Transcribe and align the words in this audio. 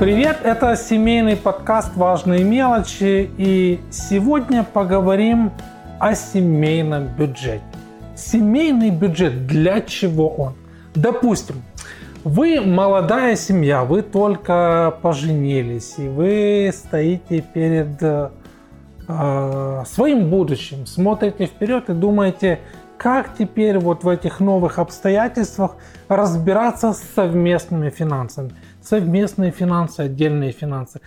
Привет, 0.00 0.38
это 0.44 0.76
семейный 0.76 1.34
подкаст 1.34 1.96
«Важные 1.96 2.44
мелочи» 2.44 3.28
и 3.36 3.80
сегодня 3.90 4.62
поговорим 4.62 5.50
о 5.98 6.14
семейном 6.14 7.08
бюджете. 7.08 7.64
Семейный 8.14 8.90
бюджет, 8.90 9.48
для 9.48 9.80
чего 9.80 10.28
он? 10.28 10.54
Допустим, 10.94 11.64
вы 12.22 12.60
молодая 12.60 13.34
семья, 13.34 13.82
вы 13.82 14.02
только 14.02 14.96
поженились, 15.02 15.94
и 15.98 16.06
вы 16.06 16.70
стоите 16.72 17.40
перед 17.40 18.00
э, 18.00 19.82
своим 19.84 20.30
будущим, 20.30 20.86
смотрите 20.86 21.46
вперед 21.46 21.90
и 21.90 21.92
думаете, 21.92 22.60
как 22.98 23.36
теперь 23.36 23.78
вот 23.78 24.04
в 24.04 24.08
этих 24.08 24.38
новых 24.38 24.78
обстоятельствах 24.78 25.76
разбираться 26.08 26.92
с 26.92 27.02
совместными 27.16 27.90
финансами. 27.90 28.52
Совместные 28.88 29.50
финансы, 29.50 30.00
отдельные 30.00 30.52
финансы, 30.52 31.00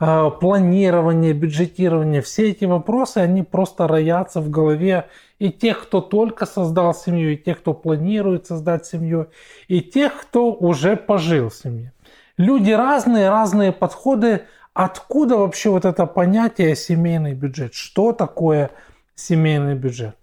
э, 0.00 0.30
планирование, 0.40 1.32
бюджетирование, 1.32 2.20
все 2.20 2.50
эти 2.50 2.64
вопросы, 2.64 3.18
они 3.18 3.44
просто 3.44 3.86
роятся 3.86 4.40
в 4.40 4.50
голове 4.50 5.06
и 5.38 5.50
тех, 5.50 5.84
кто 5.84 6.00
только 6.00 6.46
создал 6.46 6.94
семью, 6.94 7.34
и 7.34 7.36
тех, 7.36 7.60
кто 7.60 7.74
планирует 7.74 8.46
создать 8.46 8.86
семью, 8.86 9.28
и 9.68 9.80
тех, 9.80 10.20
кто 10.20 10.52
уже 10.52 10.96
пожил 10.96 11.48
в 11.50 11.54
семье. 11.54 11.92
Люди 12.38 12.72
разные, 12.72 13.30
разные 13.30 13.72
подходы. 13.72 14.42
Откуда 14.74 15.36
вообще 15.36 15.70
вот 15.70 15.84
это 15.84 16.06
понятие 16.06 16.74
семейный 16.74 17.34
бюджет? 17.34 17.74
Что 17.74 18.12
такое 18.12 18.70
семейный 19.14 19.74
бюджет? 19.74 20.16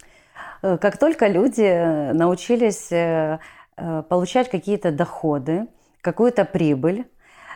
Э, 0.61 0.77
как 0.77 0.97
только 0.97 1.27
люди 1.27 2.11
научились 2.13 2.91
э, 2.91 3.39
э, 3.77 4.03
получать 4.09 4.49
какие-то 4.49 4.91
доходы, 4.91 5.67
какую-то 6.01 6.45
прибыль, 6.45 7.05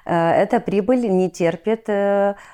эта 0.10 0.60
прибыль 0.60 1.08
не 1.08 1.30
терпит 1.30 1.88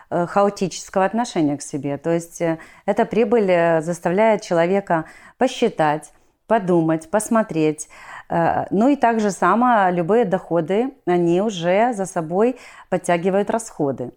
хаотического 0.10 1.06
отношения 1.06 1.56
к 1.56 1.62
себе. 1.62 1.98
То 1.98 2.10
есть 2.10 2.42
эта 2.86 3.06
прибыль 3.06 3.82
заставляет 3.82 4.42
человека 4.42 5.06
посчитать, 5.38 6.12
подумать, 6.48 7.10
посмотреть. 7.10 7.88
Ну 8.30 8.90
и 8.90 8.96
также 8.98 9.32
само 9.32 9.90
любые 9.90 10.26
доходы, 10.26 10.92
они 11.06 11.42
уже 11.42 11.94
за 11.94 12.06
собой 12.06 12.58
подтягивают 12.90 13.50
расходы. 13.50 14.12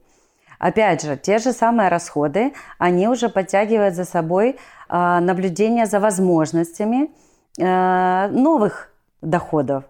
Опять 0.58 1.02
же, 1.02 1.16
те 1.16 1.38
же 1.38 1.52
самые 1.52 1.88
расходы, 1.88 2.52
они 2.78 3.06
уже 3.06 3.28
подтягивают 3.28 3.94
за 3.94 4.04
собой 4.04 4.58
наблюдение 4.88 5.86
за 5.86 6.00
возможностями 6.00 7.10
новых 7.56 8.92
доходов. 9.22 9.84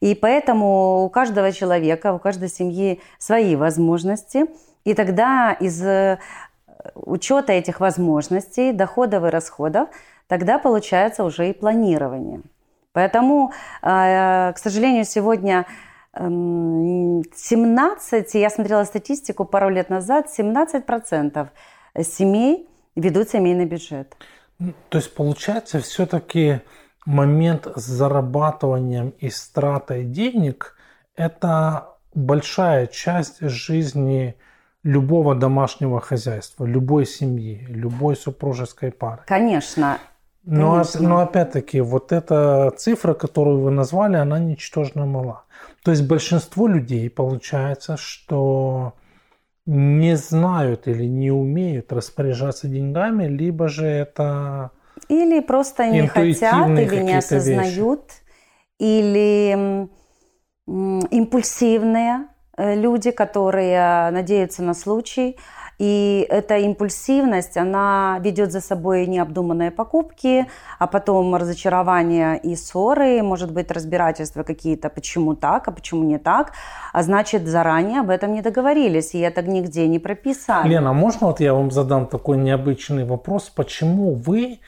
И 0.00 0.14
поэтому 0.14 1.04
у 1.04 1.10
каждого 1.10 1.52
человека, 1.52 2.14
у 2.14 2.18
каждой 2.18 2.48
семьи 2.48 3.00
свои 3.18 3.56
возможности. 3.56 4.46
И 4.84 4.94
тогда 4.94 5.52
из 5.52 5.82
э, 5.82 6.18
учета 6.94 7.52
этих 7.52 7.80
возможностей, 7.80 8.72
доходов 8.72 9.24
и 9.24 9.28
расходов, 9.28 9.90
тогда 10.26 10.58
получается 10.58 11.24
уже 11.24 11.50
и 11.50 11.52
планирование. 11.52 12.40
Поэтому, 12.92 13.52
а, 13.82 14.52
к 14.52 14.58
сожалению, 14.58 15.04
сегодня 15.04 15.66
17, 16.12 18.34
я 18.34 18.50
смотрела 18.50 18.82
статистику 18.82 19.44
пару 19.44 19.68
лет 19.68 19.90
назад, 19.90 20.26
17% 20.36 21.46
семей 22.02 22.68
ведут 22.96 23.28
семейный 23.28 23.64
бюджет. 23.64 24.16
То 24.88 24.98
есть 24.98 25.14
получается 25.14 25.80
все-таки 25.80 26.60
момент 27.06 27.66
с 27.74 27.82
зарабатыванием 27.82 29.10
и 29.18 29.30
стратой 29.30 30.04
денег– 30.04 30.76
это 31.16 31.96
большая 32.14 32.86
часть 32.86 33.40
жизни 33.40 34.36
любого 34.82 35.34
домашнего 35.34 36.00
хозяйства, 36.00 36.64
любой 36.64 37.06
семьи, 37.06 37.64
любой 37.68 38.16
супружеской 38.16 38.92
пары. 38.92 39.22
Конечно. 39.26 39.98
Но, 40.42 40.82
но 40.98 41.20
опять-таки, 41.20 41.80
вот 41.80 42.12
эта 42.12 42.72
цифра, 42.76 43.12
которую 43.12 43.60
вы 43.60 43.70
назвали, 43.70 44.16
она 44.16 44.38
ничтожно 44.38 45.04
мала. 45.04 45.44
То 45.84 45.90
есть 45.90 46.06
большинство 46.06 46.66
людей, 46.66 47.10
получается, 47.10 47.96
что 47.98 48.94
не 49.66 50.16
знают 50.16 50.88
или 50.88 51.04
не 51.04 51.30
умеют 51.30 51.92
распоряжаться 51.92 52.68
деньгами, 52.68 53.26
либо 53.26 53.68
же 53.68 53.86
это 53.86 54.70
или 55.08 55.40
просто 55.40 55.88
не 55.88 56.06
хотят, 56.06 56.68
или 56.70 57.00
не 57.02 57.18
осознают, 57.18 58.04
вещи. 58.80 58.90
или 59.08 59.88
импульсивные 60.66 62.26
э, 62.56 62.76
люди, 62.76 63.10
которые 63.10 64.10
надеются 64.10 64.62
на 64.62 64.74
случай, 64.74 65.36
и 65.80 66.26
эта 66.28 66.58
импульсивность, 66.58 67.56
она 67.56 68.18
ведет 68.20 68.52
за 68.52 68.60
собой 68.60 69.06
необдуманные 69.06 69.70
покупки, 69.70 70.46
а 70.78 70.86
потом 70.86 71.34
разочарование 71.34 72.38
и 72.38 72.54
ссоры, 72.54 73.22
может 73.22 73.50
быть, 73.50 73.70
разбирательства 73.70 74.42
какие-то, 74.42 74.90
почему 74.90 75.34
так, 75.34 75.68
а 75.68 75.72
почему 75.72 76.04
не 76.04 76.18
так. 76.18 76.52
А 76.92 77.02
значит, 77.02 77.46
заранее 77.48 78.00
об 78.00 78.10
этом 78.10 78.34
не 78.34 78.42
договорились, 78.42 79.14
и 79.14 79.20
это 79.20 79.40
нигде 79.40 79.88
не 79.88 79.98
прописали. 79.98 80.68
Лена, 80.68 80.92
можно 80.92 81.28
вот 81.28 81.40
я 81.40 81.54
вам 81.54 81.70
задам 81.70 82.06
такой 82.06 82.36
необычный 82.36 83.06
вопрос? 83.06 83.48
Почему 83.48 84.12
вы, 84.12 84.58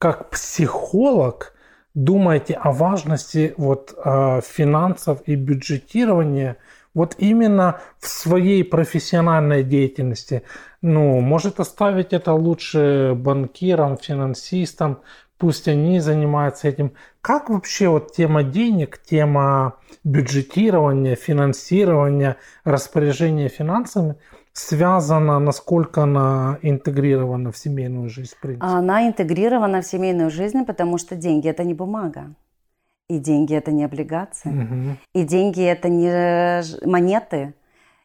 как 0.00 0.30
психолог, 0.30 1.54
думаете 1.94 2.54
о 2.54 2.72
важности 2.72 3.54
вот, 3.56 3.94
э, 4.04 4.40
финансов 4.42 5.22
и 5.26 5.36
бюджетирования– 5.36 6.56
вот 6.94 7.14
именно 7.18 7.80
в 7.98 8.08
своей 8.08 8.64
профессиональной 8.64 9.62
деятельности, 9.62 10.42
ну, 10.82 11.20
может 11.20 11.60
оставить 11.60 12.12
это 12.12 12.32
лучше 12.32 13.12
банкирам, 13.16 13.96
финансистам, 13.96 15.00
пусть 15.38 15.68
они 15.68 16.00
занимаются 16.00 16.68
этим. 16.68 16.92
Как 17.20 17.48
вообще 17.48 17.88
вот 17.88 18.12
тема 18.12 18.42
денег, 18.42 18.98
тема 18.98 19.76
бюджетирования, 20.04 21.14
финансирования, 21.14 22.36
распоряжения 22.64 23.48
финансами 23.48 24.16
связана, 24.60 25.38
насколько 25.38 26.02
она 26.02 26.58
интегрирована 26.62 27.50
в 27.50 27.56
семейную 27.56 28.08
жизнь? 28.08 28.34
В 28.36 28.40
принципе? 28.40 28.66
Она 28.66 29.06
интегрирована 29.08 29.80
в 29.80 29.86
семейную 29.86 30.30
жизнь, 30.30 30.64
потому 30.64 30.98
что 30.98 31.16
деньги– 31.16 31.48
это 31.50 31.64
не 31.64 31.74
бумага. 31.74 32.34
И 33.08 33.18
деньги 33.18 33.54
это 33.54 33.72
не 33.72 33.84
облигации. 33.84 34.50
Угу. 34.50 34.96
И 35.14 35.24
деньги 35.24 35.62
это 35.62 35.88
не 35.88 36.62
монеты, 36.86 37.54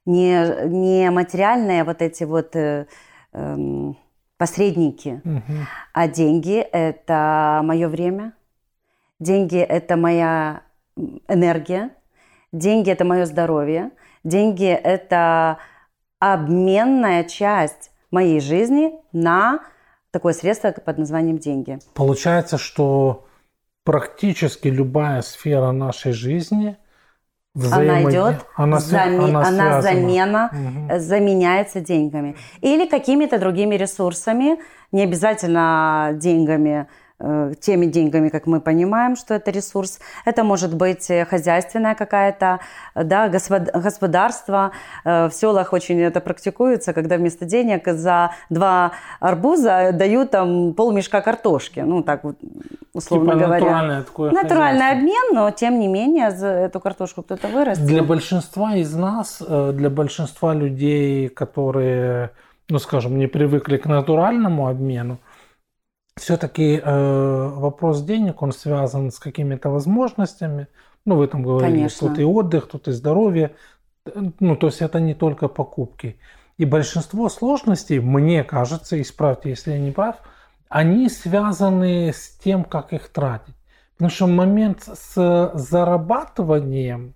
не, 0.05 0.67
не 0.67 1.11
материальные 1.11 1.83
вот 1.83 2.01
эти 2.01 2.23
вот 2.23 2.55
э, 2.55 2.87
э, 3.33 3.93
посредники. 4.37 5.21
Угу. 5.23 5.57
А 5.93 6.07
деньги 6.07 6.57
это 6.57 7.61
мое 7.63 7.87
время. 7.87 8.33
Деньги 9.19 9.57
это 9.57 9.95
моя 9.95 10.61
энергия. 11.27 11.91
Деньги 12.51 12.89
это 12.89 13.05
мое 13.05 13.25
здоровье. 13.25 13.91
Деньги 14.23 14.65
это 14.65 15.59
обменная 16.33 17.23
часть 17.23 17.91
моей 18.11 18.39
жизни 18.39 18.93
на 19.11 19.59
такое 20.11 20.33
средство 20.33 20.71
под 20.71 20.97
названием 20.97 21.37
деньги. 21.37 21.77
Получается, 21.93 22.57
практически 23.83 24.67
любая 24.67 25.21
сфера 25.21 25.71
нашей 25.71 26.13
жизни 26.13 26.77
она 27.71 28.03
идет, 28.03 28.45
она, 28.55 28.79
заме... 28.79 29.17
она, 29.17 29.47
она 29.47 29.81
замена, 29.81 30.49
угу. 30.51 30.99
заменяется 30.99 31.79
деньгами. 31.79 32.35
Или 32.59 32.85
какими-то 32.85 33.39
другими 33.39 33.75
ресурсами, 33.75 34.59
не 34.91 35.03
обязательно 35.03 36.11
деньгами, 36.15 36.87
теми 37.61 37.85
деньгами, 37.85 38.29
как 38.29 38.45
мы 38.45 38.59
понимаем, 38.59 39.15
что 39.15 39.33
это 39.35 39.49
ресурс. 39.49 39.99
Это 40.25 40.43
может 40.43 40.75
быть 40.75 41.09
хозяйственная 41.29 41.95
какая-то, 41.95 42.59
да, 42.93 43.29
господарство. 43.29 44.71
Э, 45.05 45.29
в 45.29 45.33
селах 45.33 45.71
очень 45.73 46.01
это 46.01 46.19
практикуется, 46.19 46.93
когда 46.93 47.17
вместо 47.17 47.45
денег 47.45 47.87
за 47.87 48.31
два 48.49 48.91
арбуза 49.19 49.91
дают 49.93 50.31
там 50.31 50.73
полмешка 50.73 51.21
картошки. 51.21 51.79
Ну, 51.79 52.03
так 52.03 52.23
вот, 52.23 52.35
условно 52.93 53.33
типа 53.33 53.45
говоря. 53.45 53.65
Натуральное, 53.65 54.03
такое 54.03 54.31
натуральный 54.31 54.91
обмен, 54.91 55.33
но 55.33 55.51
тем 55.51 55.79
не 55.79 55.87
менее 55.87 56.31
за 56.31 56.47
эту 56.47 56.79
картошку 56.79 57.23
кто-то 57.23 57.47
вырастет. 57.47 57.85
Для 57.85 58.03
большинства 58.03 58.75
из 58.75 58.93
нас, 58.93 59.41
э, 59.47 59.71
для 59.73 59.89
большинства 59.89 60.53
людей, 60.53 61.29
которые, 61.29 62.31
ну, 62.69 62.79
скажем, 62.79 63.17
не 63.17 63.27
привыкли 63.27 63.77
к 63.77 63.85
натуральному 63.85 64.67
обмену, 64.67 65.17
все-таки 66.17 66.81
э, 66.81 67.49
вопрос 67.55 68.01
денег, 68.01 68.41
он 68.41 68.53
связан 68.53 69.11
с 69.11 69.19
какими-то 69.19 69.69
возможностями. 69.69 70.67
Ну, 71.03 71.17
вы 71.17 71.27
там 71.27 71.43
говорили, 71.43 71.71
Конечно. 71.71 72.07
тут 72.07 72.19
и 72.19 72.23
отдых, 72.23 72.67
тут 72.67 72.87
и 72.87 72.91
здоровье. 72.91 73.55
Ну, 74.39 74.55
то 74.55 74.67
есть 74.67 74.81
это 74.81 74.99
не 74.99 75.13
только 75.13 75.47
покупки. 75.47 76.17
И 76.57 76.65
большинство 76.65 77.27
сложностей, 77.27 77.99
мне 77.99 78.43
кажется, 78.43 78.99
исправьте, 79.01 79.49
если 79.49 79.71
я 79.71 79.79
не 79.79 79.91
прав, 79.91 80.15
они 80.69 81.09
связаны 81.09 82.13
с 82.13 82.29
тем, 82.37 82.63
как 82.63 82.93
их 82.93 83.09
тратить. 83.09 83.55
Потому 83.93 84.09
что 84.09 84.27
момент 84.27 84.83
с 84.83 85.51
зарабатыванием 85.53 87.13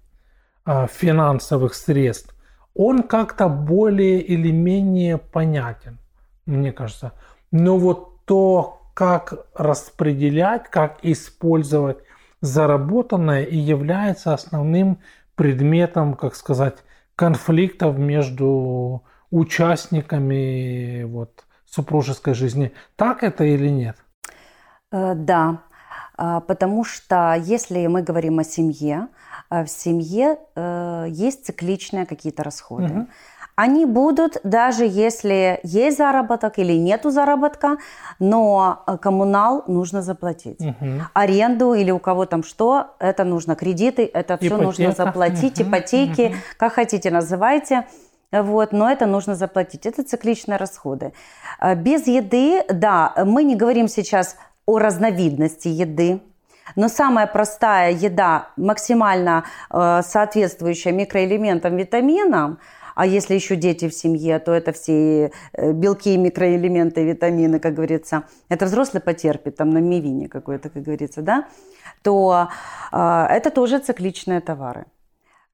э, 0.65 0.87
финансовых 0.87 1.73
средств, 1.73 2.35
он 2.75 3.03
как-то 3.03 3.47
более 3.47 4.21
или 4.21 4.51
менее 4.51 5.17
понятен, 5.17 5.99
мне 6.45 6.73
кажется. 6.73 7.13
Но 7.51 7.77
вот 7.77 8.25
то, 8.25 8.78
как 8.99 9.45
распределять, 9.55 10.69
как 10.69 10.97
использовать 11.03 11.99
заработанное 12.41 13.45
и 13.45 13.55
является 13.55 14.33
основным 14.33 14.99
предметом, 15.35 16.15
как 16.15 16.35
сказать, 16.35 16.79
конфликтов 17.15 17.97
между 17.97 19.05
участниками 19.31 21.03
вот, 21.03 21.45
супружеской 21.65 22.33
жизни. 22.33 22.73
Так 22.97 23.23
это 23.23 23.45
или 23.45 23.69
нет? 23.69 23.95
Э, 24.91 25.13
да, 25.15 25.61
а, 26.17 26.41
потому 26.41 26.83
что 26.83 27.37
если 27.41 27.87
мы 27.87 28.01
говорим 28.01 28.39
о 28.39 28.43
семье, 28.43 29.07
а 29.49 29.63
в 29.63 29.69
семье 29.69 30.39
э, 30.55 31.05
есть 31.07 31.45
цикличные 31.45 32.05
какие-то 32.05 32.43
расходы. 32.43 32.93
Угу. 32.93 33.07
Они 33.61 33.85
будут, 33.85 34.37
даже 34.45 34.85
если 34.85 35.59
есть 35.63 35.97
заработок 35.97 36.59
или 36.59 36.77
нету 36.77 37.09
заработка, 37.09 37.75
но 38.17 38.83
э, 38.87 38.97
коммунал 38.97 39.65
нужно 39.67 40.01
заплатить. 40.01 40.61
Угу. 40.61 41.01
Аренду 41.13 41.73
или 41.73 41.91
у 41.91 41.99
кого 41.99 42.25
там 42.25 42.41
что, 42.43 42.95
это 42.99 43.25
нужно. 43.25 43.57
Кредиты, 43.57 44.09
это 44.13 44.37
все 44.37 44.47
Ипотека. 44.47 44.65
нужно 44.65 44.91
заплатить. 44.93 45.59
Угу. 45.59 45.69
Ипотеки, 45.69 46.27
угу. 46.27 46.35
как 46.55 46.71
хотите 46.71 47.11
называйте. 47.11 47.85
Вот, 48.31 48.71
но 48.71 48.89
это 48.89 49.05
нужно 49.07 49.35
заплатить. 49.35 49.85
Это 49.85 50.03
цикличные 50.03 50.57
расходы. 50.57 51.11
Э, 51.59 51.75
без 51.75 52.07
еды, 52.07 52.63
да, 52.69 53.13
мы 53.25 53.43
не 53.43 53.57
говорим 53.57 53.89
сейчас 53.89 54.37
о 54.65 54.79
разновидности 54.79 55.67
еды. 55.67 56.21
Но 56.77 56.87
самая 56.87 57.27
простая 57.27 57.91
еда, 57.91 58.47
максимально 58.55 59.43
э, 59.69 60.01
соответствующая 60.01 60.93
микроэлементам, 60.93 61.75
витаминам, 61.75 62.59
а 62.99 63.05
если 63.05 63.33
еще 63.33 63.55
дети 63.55 63.87
в 63.87 63.93
семье, 63.93 64.39
то 64.39 64.51
это 64.51 64.73
все 64.73 65.31
э, 65.53 65.71
белки, 65.71 66.17
микроэлементы, 66.17 67.05
витамины, 67.05 67.57
как 67.57 67.73
говорится. 67.73 68.23
Это 68.49 68.65
взрослый 68.65 69.01
потерпит, 69.01 69.55
там 69.55 69.69
на 69.69 69.77
мивине 69.77 70.27
какой-то, 70.27 70.69
как 70.69 70.83
говорится, 70.83 71.21
да? 71.21 71.47
То 72.03 72.49
э, 72.91 73.25
это 73.29 73.51
тоже 73.51 73.79
цикличные 73.79 74.41
товары. 74.41 74.85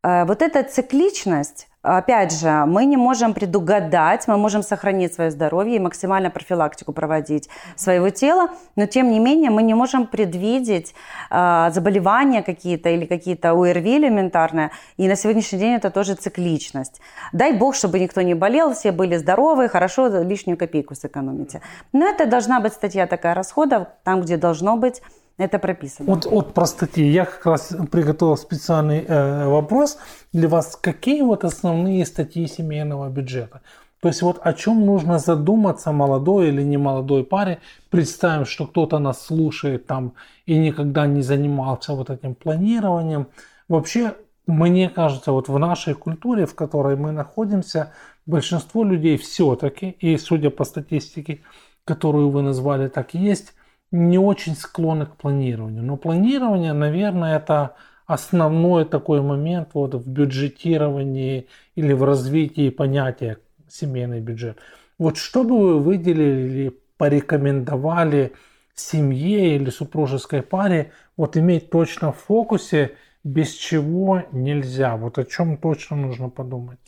Э, 0.05 0.25
вот 0.25 0.41
эта 0.41 0.63
цикличность 0.63 1.67
Опять 1.85 2.39
же, 2.39 2.65
мы 2.65 2.85
не 2.85 2.97
можем 2.97 3.35
предугадать, 3.35 4.27
мы 4.27 4.37
можем 4.37 4.63
сохранить 4.63 5.13
свое 5.13 5.29
здоровье 5.29 5.75
и 5.75 5.79
максимально 5.79 6.31
профилактику 6.31 6.93
проводить 6.93 7.47
своего 7.75 8.09
тела, 8.09 8.49
но 8.75 8.87
тем 8.87 9.11
не 9.11 9.19
менее 9.19 9.51
мы 9.51 9.61
не 9.61 9.75
можем 9.75 10.07
предвидеть 10.07 10.95
э, 11.29 11.69
заболевания 11.71 12.41
какие-то 12.41 12.89
или 12.89 13.05
какие-то 13.05 13.51
ОРВИ 13.51 13.97
элементарные, 13.97 14.71
и 14.97 15.07
на 15.07 15.15
сегодняшний 15.15 15.59
день 15.59 15.73
это 15.75 15.91
тоже 15.91 16.15
цикличность. 16.15 17.01
Дай 17.33 17.53
бог, 17.53 17.75
чтобы 17.75 17.99
никто 17.99 18.21
не 18.23 18.33
болел, 18.33 18.73
все 18.73 18.91
были 18.91 19.17
здоровы, 19.17 19.69
хорошо, 19.69 20.07
лишнюю 20.07 20.57
копейку 20.57 20.95
сэкономите. 20.95 21.61
Но 21.93 22.07
это 22.07 22.25
должна 22.25 22.59
быть 22.59 22.73
статья 22.73 23.05
такая 23.05 23.35
расходов, 23.35 23.89
там, 24.03 24.21
где 24.21 24.37
должно 24.37 24.75
быть 24.75 25.03
это 25.37 25.59
прописано. 25.59 26.13
Вот, 26.13 26.25
вот 26.25 26.53
про 26.53 26.65
статьи. 26.65 27.05
Я 27.07 27.25
как 27.25 27.45
раз 27.45 27.75
приготовил 27.91 28.37
специальный 28.37 29.03
э, 29.05 29.47
вопрос 29.47 29.97
для 30.31 30.47
вас. 30.47 30.75
Какие 30.75 31.21
вот 31.23 31.43
основные 31.43 32.05
статьи 32.05 32.47
семейного 32.47 33.09
бюджета? 33.09 33.61
То 33.99 34.09
есть 34.09 34.21
вот 34.21 34.39
о 34.43 34.53
чем 34.53 34.85
нужно 34.85 35.17
задуматься 35.17 35.91
молодой 35.91 36.49
или 36.49 36.61
не 36.61 36.77
молодой 36.77 37.23
паре. 37.23 37.59
Представим, 37.89 38.45
что 38.45 38.67
кто-то 38.67 38.99
нас 38.99 39.25
слушает 39.25 39.87
там 39.87 40.13
и 40.45 40.57
никогда 40.57 41.07
не 41.07 41.23
занимался 41.23 41.93
вот 41.93 42.09
этим 42.09 42.35
планированием. 42.35 43.25
Вообще, 43.67 44.13
мне 44.45 44.89
кажется, 44.89 45.31
вот 45.31 45.49
в 45.49 45.57
нашей 45.57 45.95
культуре, 45.95 46.45
в 46.45 46.53
которой 46.53 46.95
мы 46.95 47.11
находимся, 47.11 47.93
большинство 48.27 48.83
людей 48.83 49.17
все-таки, 49.17 49.89
и 49.89 50.17
судя 50.17 50.49
по 50.51 50.65
статистике, 50.65 51.41
которую 51.83 52.29
вы 52.29 52.43
назвали, 52.43 52.89
так 52.89 53.15
и 53.15 53.17
есть, 53.17 53.54
не 53.91 54.17
очень 54.17 54.55
склонны 54.55 55.05
к 55.05 55.15
планированию. 55.15 55.83
Но 55.83 55.97
планирование, 55.97 56.73
наверное, 56.73 57.37
это 57.37 57.75
основной 58.05 58.85
такой 58.85 59.21
момент 59.21 59.69
вот 59.73 59.95
в 59.95 60.07
бюджетировании 60.07 61.47
или 61.75 61.93
в 61.93 62.03
развитии 62.03 62.69
понятия 62.69 63.37
семейный 63.67 64.21
бюджет. 64.21 64.59
Вот 64.97 65.17
что 65.17 65.43
бы 65.43 65.57
вы 65.57 65.79
выделили 65.79 66.47
или 66.47 66.79
порекомендовали 66.97 68.33
семье 68.75 69.55
или 69.55 69.69
супружеской 69.69 70.41
паре 70.41 70.91
вот 71.17 71.37
иметь 71.37 71.69
точно 71.69 72.11
в 72.11 72.17
фокусе, 72.17 72.91
без 73.23 73.53
чего 73.53 74.23
нельзя? 74.31 74.95
Вот 74.97 75.17
о 75.17 75.25
чем 75.25 75.57
точно 75.57 75.97
нужно 75.97 76.29
подумать? 76.29 76.79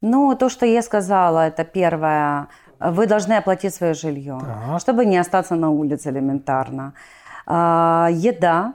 Ну, 0.00 0.36
то, 0.36 0.50
что 0.50 0.66
я 0.66 0.82
сказала, 0.82 1.46
это 1.46 1.64
первое– 1.64 2.48
вы 2.80 3.06
должны 3.06 3.34
оплатить 3.34 3.74
свое 3.74 3.94
жилье, 3.94 4.38
так. 4.40 4.80
чтобы 4.80 5.04
не 5.04 5.16
остаться 5.16 5.54
на 5.54 5.70
улице 5.70 6.10
элементарно. 6.10 6.94
А, 7.46 8.08
еда. 8.10 8.74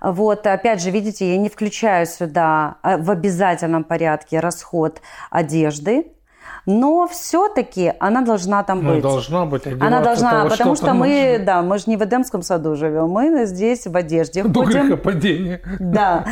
Вот, 0.00 0.46
опять 0.46 0.82
же, 0.82 0.90
видите, 0.90 1.30
я 1.30 1.38
не 1.38 1.48
включаю 1.48 2.06
сюда 2.06 2.76
а, 2.82 2.98
в 2.98 3.10
обязательном 3.10 3.84
порядке 3.84 4.40
расход 4.40 5.00
одежды, 5.30 6.13
но 6.66 7.06
все-таки 7.06 7.92
она 7.98 8.22
должна 8.22 8.62
там 8.62 8.82
ну, 8.82 8.94
быть. 8.94 9.02
должна 9.02 9.44
быть. 9.44 9.66
Она 9.66 10.00
должна, 10.00 10.30
того, 10.30 10.50
потому 10.50 10.76
что 10.76 10.94
мы, 10.94 11.32
нужно. 11.32 11.44
да, 11.44 11.62
мы 11.62 11.78
же 11.78 11.84
не 11.86 11.96
в 11.96 12.02
Эдемском 12.02 12.42
саду 12.42 12.74
живем, 12.74 13.08
мы 13.08 13.44
здесь 13.46 13.86
в 13.86 13.96
одежде 13.96 14.42
До 14.42 14.64
ходим. 14.64 14.88
грехопадения. 14.88 15.60
Да, 15.78 16.24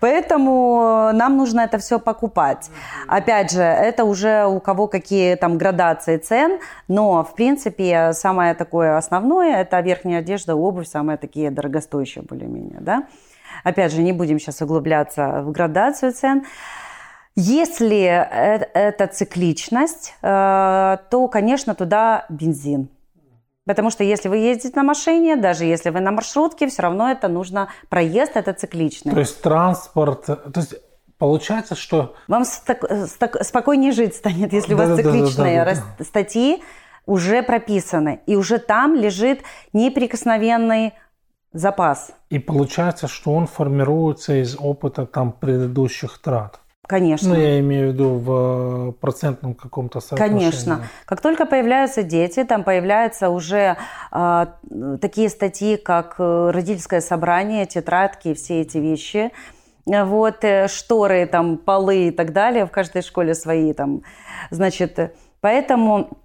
поэтому 0.00 1.10
нам 1.12 1.36
нужно 1.36 1.60
это 1.60 1.78
все 1.78 1.98
покупать. 1.98 2.70
Опять 3.08 3.52
же, 3.52 3.62
это 3.62 4.04
уже 4.04 4.46
у 4.46 4.60
кого 4.60 4.86
какие 4.86 5.34
там 5.34 5.58
градации 5.58 6.16
цен, 6.18 6.58
но 6.88 7.24
в 7.24 7.34
принципе 7.34 8.12
самое 8.12 8.54
такое 8.54 8.96
основное 8.96 9.60
это 9.60 9.80
верхняя 9.80 10.20
одежда, 10.20 10.54
обувь, 10.54 10.86
самые 10.86 11.16
такие 11.16 11.50
дорогостоящие 11.50 12.22
более-менее, 12.22 12.78
да. 12.80 13.04
Опять 13.64 13.92
же, 13.92 14.02
не 14.02 14.12
будем 14.12 14.38
сейчас 14.38 14.62
углубляться 14.62 15.42
в 15.42 15.50
градацию 15.50 16.12
цен. 16.12 16.44
Если 17.36 18.04
э, 18.04 18.66
это 18.74 19.06
цикличность, 19.06 20.14
э, 20.22 20.96
то, 21.10 21.28
конечно, 21.28 21.74
туда 21.74 22.26
бензин. 22.28 22.88
Потому 23.66 23.90
что 23.90 24.02
если 24.02 24.28
вы 24.28 24.38
ездите 24.38 24.72
на 24.74 24.82
машине, 24.82 25.36
даже 25.36 25.64
если 25.64 25.90
вы 25.90 26.00
на 26.00 26.10
маршрутке, 26.10 26.66
все 26.66 26.82
равно 26.82 27.10
это 27.10 27.28
нужно 27.28 27.68
проезд, 27.88 28.32
это 28.34 28.52
цикличный. 28.52 29.12
То 29.12 29.20
есть 29.20 29.40
транспорт, 29.42 30.26
то 30.26 30.52
есть 30.56 30.74
получается, 31.18 31.76
что... 31.76 32.16
Вам 32.26 32.44
спокойнее 32.44 33.92
жить 33.92 34.16
станет, 34.16 34.52
если 34.52 34.74
да, 34.74 34.74
у 34.74 34.86
вас 34.86 34.96
да, 34.96 35.02
цикличные 35.02 35.64
да, 35.64 35.74
да, 35.74 35.82
да, 35.98 36.04
статьи 36.04 36.62
уже 37.06 37.42
прописаны. 37.42 38.22
И 38.26 38.34
уже 38.34 38.58
там 38.58 38.94
лежит 38.94 39.42
неприкосновенный 39.72 40.94
запас. 41.52 42.12
И 42.30 42.38
получается, 42.38 43.08
что 43.08 43.34
он 43.34 43.46
формируется 43.46 44.40
из 44.40 44.56
опыта 44.58 45.06
там 45.06 45.32
предыдущих 45.32 46.18
трат. 46.18 46.60
Конечно. 46.86 47.28
Ну, 47.28 47.34
я 47.36 47.60
имею 47.60 47.90
в 47.90 47.92
виду 47.92 48.14
в 48.14 48.88
э, 48.88 48.92
процентном 49.00 49.54
каком-то 49.54 50.00
соотношении. 50.00 50.40
Конечно. 50.40 50.82
Как 51.04 51.20
только 51.20 51.46
появляются 51.46 52.02
дети, 52.02 52.42
там 52.42 52.64
появляются 52.64 53.30
уже 53.30 53.76
э, 54.10 54.46
такие 55.00 55.28
статьи, 55.28 55.76
как 55.76 56.16
э, 56.18 56.50
родительское 56.50 57.00
собрание, 57.00 57.66
тетрадки, 57.66 58.34
все 58.34 58.62
эти 58.62 58.78
вещи. 58.78 59.30
Вот, 59.86 60.42
э, 60.42 60.68
шторы, 60.68 61.26
там, 61.26 61.58
полы 61.58 62.08
и 62.08 62.10
так 62.10 62.32
далее. 62.32 62.66
В 62.66 62.70
каждой 62.70 63.02
школе 63.02 63.34
свои 63.34 63.72
там. 63.72 64.02
Значит, 64.50 65.14
поэтому 65.40 66.18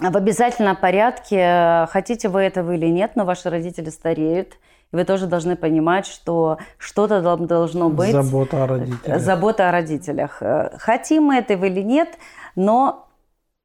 в 0.00 0.16
обязательном 0.16 0.76
порядке, 0.76 1.86
хотите 1.90 2.28
вы 2.28 2.42
этого 2.42 2.72
или 2.72 2.86
нет, 2.86 3.12
но 3.14 3.24
ваши 3.24 3.50
родители 3.50 3.90
стареют– 3.90 4.54
и 4.92 4.96
вы 4.96 5.04
тоже 5.04 5.26
должны 5.26 5.56
понимать, 5.56 6.06
что 6.06 6.58
что-то 6.78 7.20
должно 7.20 7.90
быть. 7.90 8.12
Забота 8.12 8.64
о 8.64 8.66
родителях. 8.66 9.20
Забота 9.20 9.68
о 9.68 9.72
родителях. 9.72 10.42
Хотим 10.78 11.24
мы 11.24 11.36
этого 11.36 11.66
или 11.66 11.82
нет, 11.82 12.08
но 12.56 13.08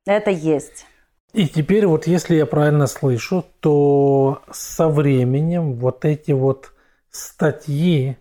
это 0.05 0.31
есть. 0.31 0.85
И 1.33 1.47
теперь 1.47 1.87
вот 1.87 2.07
если 2.07 2.35
я 2.35 2.45
правильно 2.45 2.87
слышу, 2.87 3.45
то 3.59 4.41
со 4.51 4.87
временем 4.89 5.75
вот 5.75 6.05
эти 6.05 6.31
вот 6.31 6.73
статьи 7.09 8.17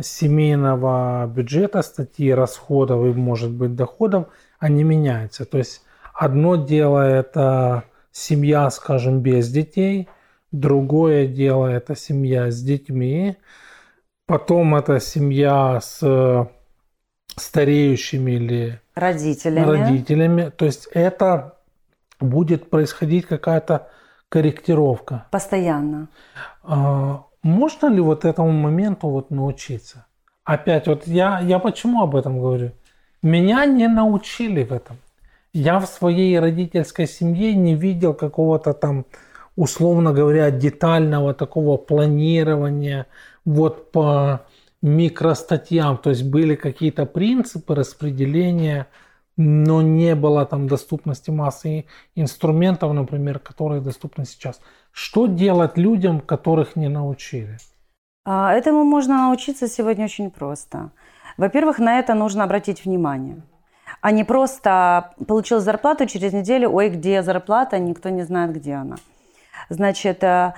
семейного 0.00 1.26
бюджета, 1.26 1.82
статьи 1.82 2.30
расходов 2.30 3.06
и, 3.06 3.18
может 3.18 3.50
быть, 3.50 3.74
доходов, 3.74 4.26
они 4.58 4.84
меняются. 4.84 5.46
То 5.46 5.58
есть 5.58 5.82
одно 6.12 6.56
дело 6.56 6.98
это 6.98 7.84
семья, 8.12 8.68
скажем, 8.70 9.20
без 9.20 9.50
детей– 9.50 10.08
Другое 10.54 11.26
дело– 11.26 11.66
это 11.78 11.96
семья 11.96 12.48
с 12.48 12.62
детьми. 12.62 13.36
Потом 14.26 14.76
это 14.76 15.00
семья 15.00 15.80
с 15.80 16.48
стареющими 17.34 18.30
или 18.30 18.80
родителями. 18.94 19.64
родителями. 19.64 20.52
То 20.56 20.64
есть 20.66 20.86
это 20.92 21.56
будет 22.20 22.70
происходить 22.70 23.26
какая-то 23.26 23.88
корректировка. 24.28 25.26
Постоянно. 25.32 26.08
А, 26.62 27.24
можно 27.42 27.88
ли 27.88 28.00
вот 28.00 28.24
этому 28.24 28.52
моменту 28.52 29.08
вот 29.08 29.30
научиться? 29.30 30.06
Опять 30.44 30.86
вот 30.86 31.08
я, 31.08 31.40
я 31.40 31.58
почему 31.58 32.04
об 32.04 32.14
этом 32.14 32.38
говорю? 32.38 32.70
Меня 33.22 33.66
не 33.66 33.88
научили 33.88 34.62
в 34.62 34.72
этом. 34.72 34.98
Я 35.52 35.80
в 35.80 35.86
своей 35.86 36.38
родительской 36.38 37.08
семье 37.08 37.56
не 37.56 37.74
видел 37.74 38.14
какого-то 38.14 38.72
там, 38.72 39.04
условно 39.56 40.12
говоря, 40.12 40.50
детального 40.50 41.34
такого 41.34 41.76
планирования 41.76 43.06
вот 43.44 43.92
по 43.92 44.46
микростатьям. 44.82 45.98
То 45.98 46.10
есть 46.10 46.24
были 46.24 46.54
какие-то 46.54 47.06
принципы 47.06 47.74
распределения, 47.74 48.86
но 49.36 49.82
не 49.82 50.14
было 50.14 50.44
там 50.46 50.68
доступности 50.68 51.30
массы 51.30 51.86
инструментов, 52.14 52.92
например, 52.92 53.38
которые 53.38 53.80
доступны 53.80 54.24
сейчас. 54.24 54.60
Что 54.92 55.26
делать 55.26 55.78
людям, 55.78 56.20
которых 56.20 56.76
не 56.76 56.88
научили? 56.88 57.58
А, 58.26 58.52
этому 58.52 58.84
можно 58.84 59.28
научиться 59.28 59.68
сегодня 59.68 60.04
очень 60.04 60.30
просто. 60.30 60.90
Во-первых, 61.36 61.78
на 61.78 61.98
это 61.98 62.14
нужно 62.14 62.44
обратить 62.44 62.84
внимание. 62.84 63.42
А 64.00 64.10
не 64.10 64.24
просто 64.24 65.14
получил 65.26 65.60
зарплату 65.60 66.06
через 66.06 66.32
неделю, 66.32 66.70
ой, 66.70 66.90
где 66.90 67.22
зарплата, 67.22 67.78
никто 67.78 68.10
не 68.10 68.22
знает, 68.22 68.54
где 68.54 68.74
она. 68.74 68.96
Значит, 69.68 70.22
э, 70.22 70.54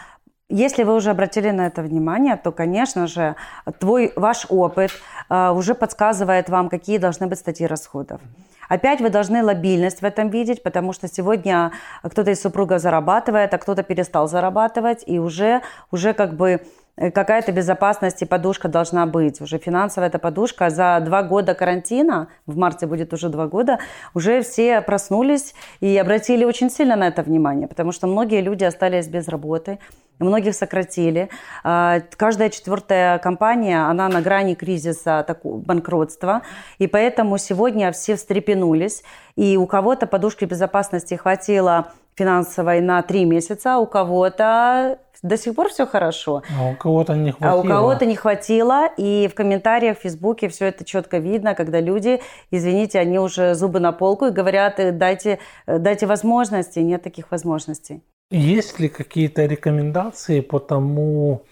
если 0.48 0.84
вы 0.84 0.94
уже 0.94 1.10
обратили 1.10 1.50
на 1.50 1.66
это 1.66 1.82
внимание, 1.82 2.36
то, 2.36 2.52
конечно 2.52 3.06
же, 3.06 3.34
твой, 3.80 4.12
ваш 4.14 4.46
опыт 4.48 4.92
э, 5.28 5.50
уже 5.50 5.74
подсказывает 5.74 6.48
вам, 6.48 6.68
какие 6.68 6.98
должны 6.98 7.26
быть 7.26 7.38
статьи 7.38 7.66
расходов. 7.66 8.20
Опять 8.68 9.00
вы 9.00 9.10
должны 9.10 9.42
лобильность 9.42 10.02
в 10.02 10.04
этом 10.04 10.28
видеть, 10.28 10.62
потому 10.62 10.92
что 10.92 11.08
сегодня 11.08 11.72
кто-то 12.02 12.30
из 12.30 12.40
супругов 12.40 12.80
зарабатывает, 12.80 13.54
а 13.54 13.58
кто-то 13.58 13.82
перестал 13.82 14.28
зарабатывать, 14.28 15.04
и 15.06 15.18
уже, 15.18 15.62
уже 15.90 16.14
как 16.14 16.36
бы 16.36 16.60
какая-то 16.96 17.52
безопасность 17.52 18.22
и 18.22 18.26
подушка 18.26 18.68
должна 18.68 19.06
быть. 19.06 19.40
Уже 19.40 19.58
финансовая 19.58 20.08
эта 20.08 20.18
подушка. 20.18 20.70
За 20.70 21.00
два 21.04 21.22
года 21.22 21.54
карантина, 21.54 22.28
в 22.46 22.56
марте 22.56 22.86
будет 22.86 23.12
уже 23.12 23.28
два 23.28 23.46
года, 23.46 23.78
уже 24.14 24.42
все 24.42 24.80
проснулись 24.80 25.54
и 25.80 25.96
обратили 25.96 26.44
очень 26.44 26.70
сильно 26.70 26.96
на 26.96 27.08
это 27.08 27.22
внимание, 27.22 27.68
потому 27.68 27.92
что 27.92 28.06
многие 28.06 28.40
люди 28.40 28.64
остались 28.64 29.08
без 29.08 29.28
работы, 29.28 29.78
многих 30.18 30.54
сократили. 30.54 31.28
А, 31.62 32.00
каждая 32.16 32.50
четвертая 32.50 33.18
компания, 33.18 33.88
она 33.88 34.08
на 34.08 34.22
грани 34.22 34.54
кризиса, 34.54 35.26
банкротства, 35.44 36.42
и 36.78 36.86
поэтому 36.86 37.38
сегодня 37.38 37.92
все 37.92 38.16
встрепенулись, 38.16 39.02
и 39.36 39.56
у 39.56 39.66
кого-то 39.66 40.06
подушки 40.06 40.44
безопасности 40.46 41.14
хватило 41.14 41.92
финансовой 42.16 42.80
на 42.80 43.02
три 43.02 43.24
месяца, 43.24 43.74
а 43.74 43.78
у 43.78 43.86
кого-то 43.86 44.98
до 45.22 45.36
сих 45.36 45.54
пор 45.54 45.68
все 45.68 45.86
хорошо. 45.86 46.42
А 46.58 46.70
у 46.70 46.76
кого-то 46.76 47.14
не 47.14 47.32
хватило. 47.32 47.52
А 47.52 47.56
у 47.56 47.64
кого-то 47.64 48.06
не 48.06 48.16
хватило. 48.16 48.88
И 48.96 49.28
в 49.30 49.34
комментариях 49.34 49.98
в 49.98 50.00
Фейсбуке 50.02 50.48
все 50.48 50.66
это 50.66 50.84
четко 50.84 51.18
видно, 51.18 51.54
когда 51.54 51.80
люди, 51.80 52.20
извините, 52.50 52.98
они 52.98 53.18
уже 53.18 53.54
зубы 53.54 53.80
на 53.80 53.92
полку 53.92 54.26
и 54.26 54.30
говорят, 54.30 54.80
«Э, 54.80 54.92
дайте, 54.92 55.38
э, 55.66 55.78
дайте 55.78 56.06
возможности. 56.06 56.78
Нет 56.78 57.02
таких 57.02 57.30
возможностей. 57.30 58.02
Есть 58.30 58.80
ли 58.80 58.88
какие-то 58.88 59.44
рекомендации 59.46 60.40
по 60.40 60.58
тому, 60.58 61.42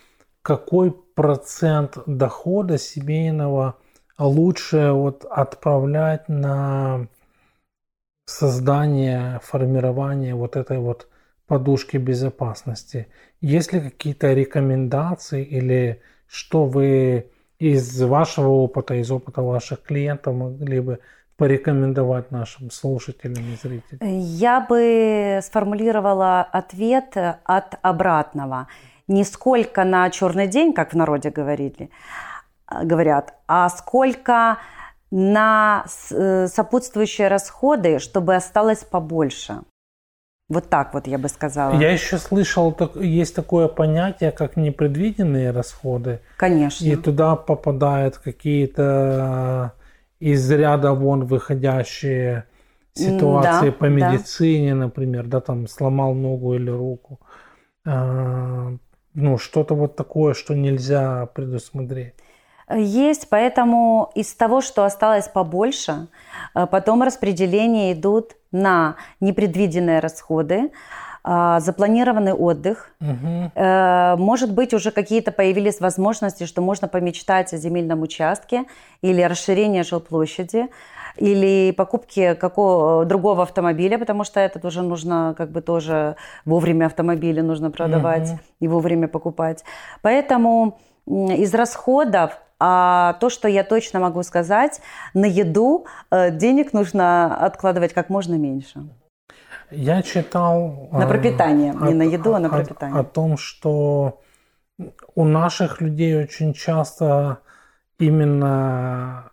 какой 0.43 0.93
процент 1.15 1.99
дохода 2.07 2.79
семейного 2.79 3.77
лучше 4.19 4.93
вот 4.93 5.25
отправлять 5.25 6.29
на 6.29 7.07
создание, 8.27 9.41
формирование 9.43 10.35
вот 10.35 10.57
этой 10.57 10.79
вот 10.79 11.09
подушки 11.47 11.97
безопасности. 11.99 13.09
Есть 13.41 13.73
ли 13.73 13.81
какие-то 13.81 14.33
рекомендации 14.33 15.45
или 15.45 16.01
что 16.27 16.65
вы 16.65 17.31
из 17.59 18.01
вашего 18.03 18.49
опыта, 18.49 18.95
из 18.95 19.11
опыта 19.11 19.43
ваших 19.43 19.83
клиентов 19.83 20.35
могли 20.35 20.81
бы 20.81 20.99
порекомендовать 21.37 22.31
нашим 22.31 22.71
слушателям 22.71 23.45
и 23.53 23.57
зрителям? 23.57 24.19
Я 24.19 24.61
бы 24.61 25.41
сформулировала 25.43 26.41
ответ 26.41 27.17
от 27.45 27.75
обратного. 27.83 28.69
Не 29.07 29.25
сколько 29.25 29.85
на 29.85 30.09
черный 30.11 30.47
день, 30.47 30.73
как 30.73 30.93
в 30.93 30.97
народе 30.97 31.31
говорили, 31.31 31.91
говорят, 32.83 33.35
а 33.47 33.69
сколько 33.69 34.59
на 35.11 35.85
э, 36.11 36.47
сопутствующие 36.49 37.29
расходы, 37.29 37.99
чтобы 37.99 38.35
осталось 38.35 38.85
побольше. 38.85 39.61
Вот 40.49 40.69
так 40.69 40.93
вот 40.93 41.07
я 41.07 41.19
бы 41.19 41.29
сказала. 41.29 41.79
Я 41.81 41.91
еще 41.91 42.19
слышал, 42.19 42.77
есть 42.97 43.35
такое 43.35 43.69
понятие, 43.69 44.31
как 44.31 44.57
непредвиденные 44.57 45.53
расходы. 45.53 46.21
Конечно. 46.37 46.85
И 46.85 46.97
туда 46.97 47.35
попадают 47.35 48.19
какие-то 48.19 49.73
из 50.21 50.51
ряда 50.51 50.93
вон 50.93 51.25
выходящие 51.25 52.45
ситуации 52.93 53.71
да, 53.71 53.73
по 53.73 53.87
медицине, 53.87 54.75
да. 54.75 54.81
например, 54.81 55.27
да, 55.27 55.41
там 55.41 55.67
сломал 55.67 56.15
ногу 56.15 56.55
или 56.55 56.71
руку. 56.71 57.21
А, 57.87 58.77
ну, 59.15 59.39
что-то 59.39 59.75
вот 59.75 59.97
такое, 59.97 60.35
что 60.35 60.55
нельзя 60.55 61.27
предусмотреть. 61.27 62.15
Есть, 62.73 63.29
поэтому 63.29 64.11
из 64.15 64.35
того, 64.35 64.61
что 64.61 64.85
осталось 64.85 65.29
побольше, 65.29 66.07
э, 66.55 66.67
потом 66.67 67.03
распределения 67.03 67.93
идут 67.93 68.37
на 68.53 68.97
непредвиденные 69.21 70.01
расходы, 70.01 70.71
э, 71.25 71.57
запланированный 71.61 72.33
отдых. 72.33 72.91
Угу. 73.01 74.23
Может 74.23 74.53
быть, 74.53 74.75
уже 74.75 74.91
какие-то 74.91 75.33
появились 75.33 75.81
возможности, 75.81 76.45
что 76.45 76.63
можно 76.63 76.89
помечтать 76.89 77.53
о 77.53 77.57
земельном 77.57 78.03
участке 78.03 78.65
или 79.03 79.23
расширение 79.23 79.83
жилплощади 79.83 80.69
или 81.17 81.73
покупки 81.73 82.35
какого 82.35 83.05
другого 83.05 83.43
автомобиля, 83.43 83.99
потому 83.99 84.25
что 84.25 84.41
этот 84.41 84.65
уже 84.65 84.83
нужно 84.83 85.35
как 85.37 85.51
бы 85.51 85.61
тоже 85.61 86.17
вовремя 86.45 86.87
автомобили 86.87 87.41
нужно 87.41 87.71
продавать 87.71 88.31
угу. 88.31 88.39
и 88.61 88.69
вовремя 88.69 89.09
покупать. 89.09 89.65
Поэтому 90.03 90.79
из 91.07 91.55
расходов 91.55 92.39
а 92.67 93.13
то, 93.21 93.29
что 93.29 93.47
я 93.47 93.63
точно 93.63 94.01
могу 94.01 94.23
сказать, 94.23 94.81
на 95.13 95.27
еду 95.27 95.85
э, 96.11 96.31
денег 96.31 96.73
нужно 96.73 97.37
откладывать 97.37 97.93
как 97.93 98.09
можно 98.09 98.37
меньше. 98.37 98.89
Я 99.71 100.01
читал... 100.03 100.89
На 100.91 101.07
пропитание, 101.07 101.75
о, 101.79 101.89
не 101.89 101.95
на 101.95 102.05
еду, 102.05 102.35
а 102.35 102.39
на 102.39 102.49
пропитание. 102.49 102.97
О, 102.97 103.01
о 103.01 103.05
том, 103.05 103.37
что 103.37 104.23
у 105.15 105.25
наших 105.25 105.83
людей 105.83 106.17
очень 106.17 106.55
часто 106.55 107.41
именно 107.99 109.31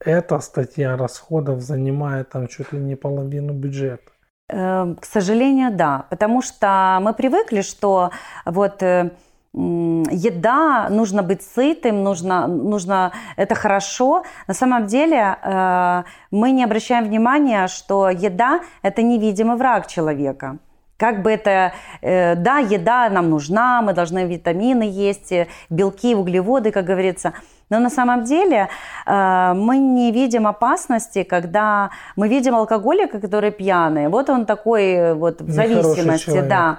эта 0.00 0.40
статья 0.40 0.96
расходов 0.96 1.60
занимает 1.60 2.30
там 2.30 2.48
чуть 2.48 2.72
ли 2.72 2.80
не 2.80 2.96
половину 2.96 3.52
бюджета. 3.52 4.10
Эм, 4.48 4.96
к 4.96 5.04
сожалению, 5.04 5.70
да. 5.72 6.06
Потому 6.10 6.42
что 6.42 6.98
мы 7.00 7.14
привыкли, 7.14 7.62
что 7.62 8.10
вот 8.44 8.82
э, 8.82 9.12
еда, 9.54 10.88
нужно 10.90 11.22
быть 11.22 11.42
сытым, 11.42 12.02
нужно, 12.02 12.46
нужно, 12.46 13.12
это 13.36 13.54
хорошо. 13.54 14.24
На 14.46 14.54
самом 14.54 14.86
деле 14.86 15.36
э, 15.42 16.02
мы 16.30 16.52
не 16.52 16.64
обращаем 16.64 17.04
внимания, 17.04 17.68
что 17.68 18.08
еда– 18.08 18.60
это 18.82 19.02
невидимый 19.02 19.56
враг 19.56 19.86
человека. 19.86 20.58
Как 20.96 21.22
бы 21.22 21.30
это, 21.30 21.72
э, 22.00 22.34
да, 22.36 22.58
еда 22.58 23.10
нам 23.10 23.28
нужна, 23.28 23.82
мы 23.82 23.92
должны 23.92 24.24
витамины 24.26 24.84
есть, 24.84 25.32
белки, 25.68 26.14
углеводы, 26.14 26.70
как 26.70 26.86
говорится. 26.86 27.34
Но 27.68 27.78
на 27.78 27.90
самом 27.90 28.24
деле 28.24 28.68
э, 29.06 29.52
мы 29.54 29.76
не 29.76 30.12
видим 30.12 30.46
опасности, 30.46 31.24
когда 31.24 31.90
мы 32.16 32.28
видим 32.28 32.54
алкоголика, 32.54 33.20
который 33.20 33.50
пьяный. 33.50 34.08
Вот 34.08 34.30
он 34.30 34.46
такой 34.46 35.14
вот 35.14 35.42
в 35.42 35.50
зависимости, 35.50 36.40
да. 36.40 36.78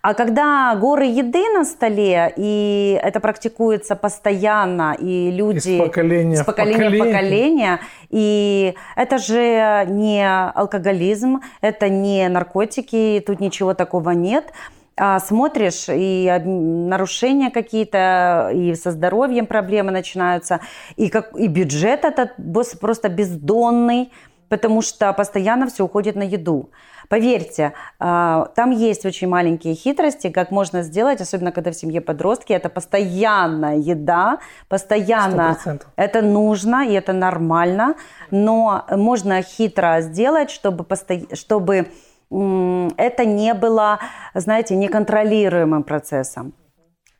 А 0.00 0.14
когда 0.14 0.74
горы 0.76 1.06
еды 1.06 1.42
на 1.52 1.64
столе, 1.64 2.32
и 2.36 2.98
это 3.02 3.18
практикуется 3.20 3.96
постоянно, 3.96 4.96
и 4.98 5.30
люди... 5.30 5.70
Из 5.70 5.78
поколения, 5.78 6.36
с 6.36 6.44
поколения 6.44 6.90
в 6.90 6.98
поколение. 6.98 7.80
И 8.10 8.74
это 8.94 9.18
же 9.18 9.86
не 9.88 10.24
алкоголизм, 10.26 11.40
это 11.60 11.88
не 11.88 12.28
наркотики, 12.28 13.22
тут 13.26 13.40
ничего 13.40 13.74
такого 13.74 14.10
нет 14.10 14.52
а 15.00 15.20
смотришь, 15.20 15.86
и 15.88 16.28
нарушения 16.44 17.50
какие-то, 17.50 18.50
и 18.52 18.74
со 18.74 18.90
здоровьем 18.90 19.46
проблемы 19.46 19.92
начинаются, 19.92 20.60
и, 20.96 21.08
как, 21.08 21.36
и 21.38 21.46
бюджет 21.46 22.04
этот 22.04 22.32
просто 22.80 23.08
бездонный, 23.08 24.10
потому 24.48 24.82
что 24.82 25.12
постоянно 25.12 25.66
все 25.66 25.84
уходит 25.84 26.16
на 26.16 26.22
еду. 26.22 26.70
Поверьте, 27.08 27.72
а, 27.98 28.46
там 28.54 28.70
есть 28.70 29.06
очень 29.06 29.28
маленькие 29.28 29.74
хитрости, 29.74 30.30
как 30.30 30.50
можно 30.50 30.82
сделать, 30.82 31.20
особенно 31.20 31.52
когда 31.52 31.70
в 31.70 31.74
семье 31.74 32.00
подростки. 32.00 32.52
Это 32.52 32.68
постоянная 32.68 33.76
еда, 33.76 34.38
постоянно 34.68 35.56
100%. 35.64 35.82
это 35.96 36.22
нужно 36.22 36.86
и 36.86 36.92
это 36.92 37.12
нормально, 37.12 37.94
но 38.30 38.84
можно 38.90 39.40
хитро 39.42 40.00
сделать, 40.00 40.50
чтобы, 40.50 40.84
посто... 40.84 41.34
чтобы 41.34 41.88
это 42.30 43.24
не 43.24 43.54
было, 43.54 44.00
знаете, 44.34 44.76
неконтролируемым 44.76 45.82
процессом. 45.82 46.52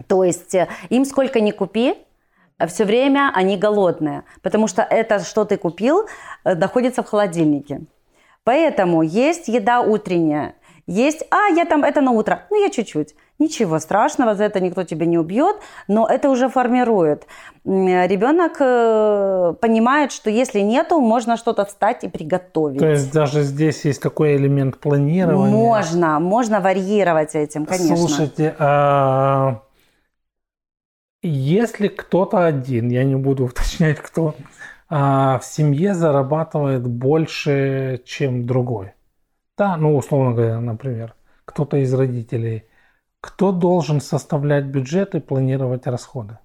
То 0.07 0.23
есть 0.23 0.55
э, 0.55 0.69
им 0.91 1.07
сколько 1.07 1.41
ни 1.41 1.51
купи, 1.51 1.95
все 2.67 2.85
время 2.85 3.31
они 3.35 3.57
голодные, 3.57 4.25
потому 4.43 4.67
что 4.67 4.83
это, 4.83 5.21
что 5.21 5.45
ты 5.45 5.57
купил, 5.57 6.07
э, 6.45 6.55
находится 6.55 7.03
в 7.03 7.07
холодильнике. 7.07 7.83
Поэтому 8.45 9.03
есть 9.03 9.49
еда 9.49 9.81
утренняя, 9.81 10.55
есть, 10.89 11.23
а, 11.31 11.55
я 11.55 11.67
там, 11.67 11.85
это 11.85 12.01
на 12.01 12.13
утро, 12.13 12.47
ну, 12.51 12.63
я 12.63 12.71
чуть-чуть. 12.71 13.15
Ничего 13.39 13.79
страшного, 13.79 14.35
за 14.35 14.45
это 14.45 14.59
никто 14.59 14.85
тебя 14.85 15.07
не 15.07 15.19
убьет, 15.19 15.57
но 15.87 16.07
это 16.07 16.31
уже 16.31 16.49
формирует. 16.49 17.27
Ребенок 17.65 18.57
э, 18.59 19.55
понимает, 19.61 20.13
что 20.13 20.31
если 20.31 20.61
нету, 20.61 20.99
можно 21.01 21.37
что-то 21.37 21.67
встать 21.67 22.05
и 22.05 22.09
приготовить. 22.09 22.81
То 22.81 22.89
есть 22.89 23.13
даже 23.13 23.43
здесь 23.43 23.85
есть 23.85 24.03
такой 24.03 24.37
элемент 24.37 24.79
планирования. 24.79 25.55
Можно, 25.55 26.19
можно 26.19 26.61
варьировать 26.61 27.35
этим, 27.35 27.67
конечно. 27.67 27.97
Слушайте, 27.97 28.57
а 28.59 29.61
если 31.23 31.89
кто-то 31.89 32.45
один, 32.45 32.89
я 32.89 33.05
не 33.05 33.17
буду 33.17 33.45
уточнять 33.47 33.99
кто, 33.99 34.35
а 34.89 35.39
в 35.39 35.45
семье 35.45 35.95
зарабатывает 35.95 36.87
больше, 36.87 38.03
чем 38.05 38.47
другой, 38.47 38.93
да, 39.57 39.77
ну 39.77 39.97
условно 39.97 40.35
говоря, 40.35 40.61
например, 40.61 41.15
кто-то 41.45 41.79
из 41.79 41.93
родителей, 41.93 42.65
кто 43.21 43.53
должен 43.53 44.01
составлять 44.01 44.67
бюджет 44.67 45.15
и 45.15 45.21
планировать 45.21 45.87
расходы? 45.87 46.39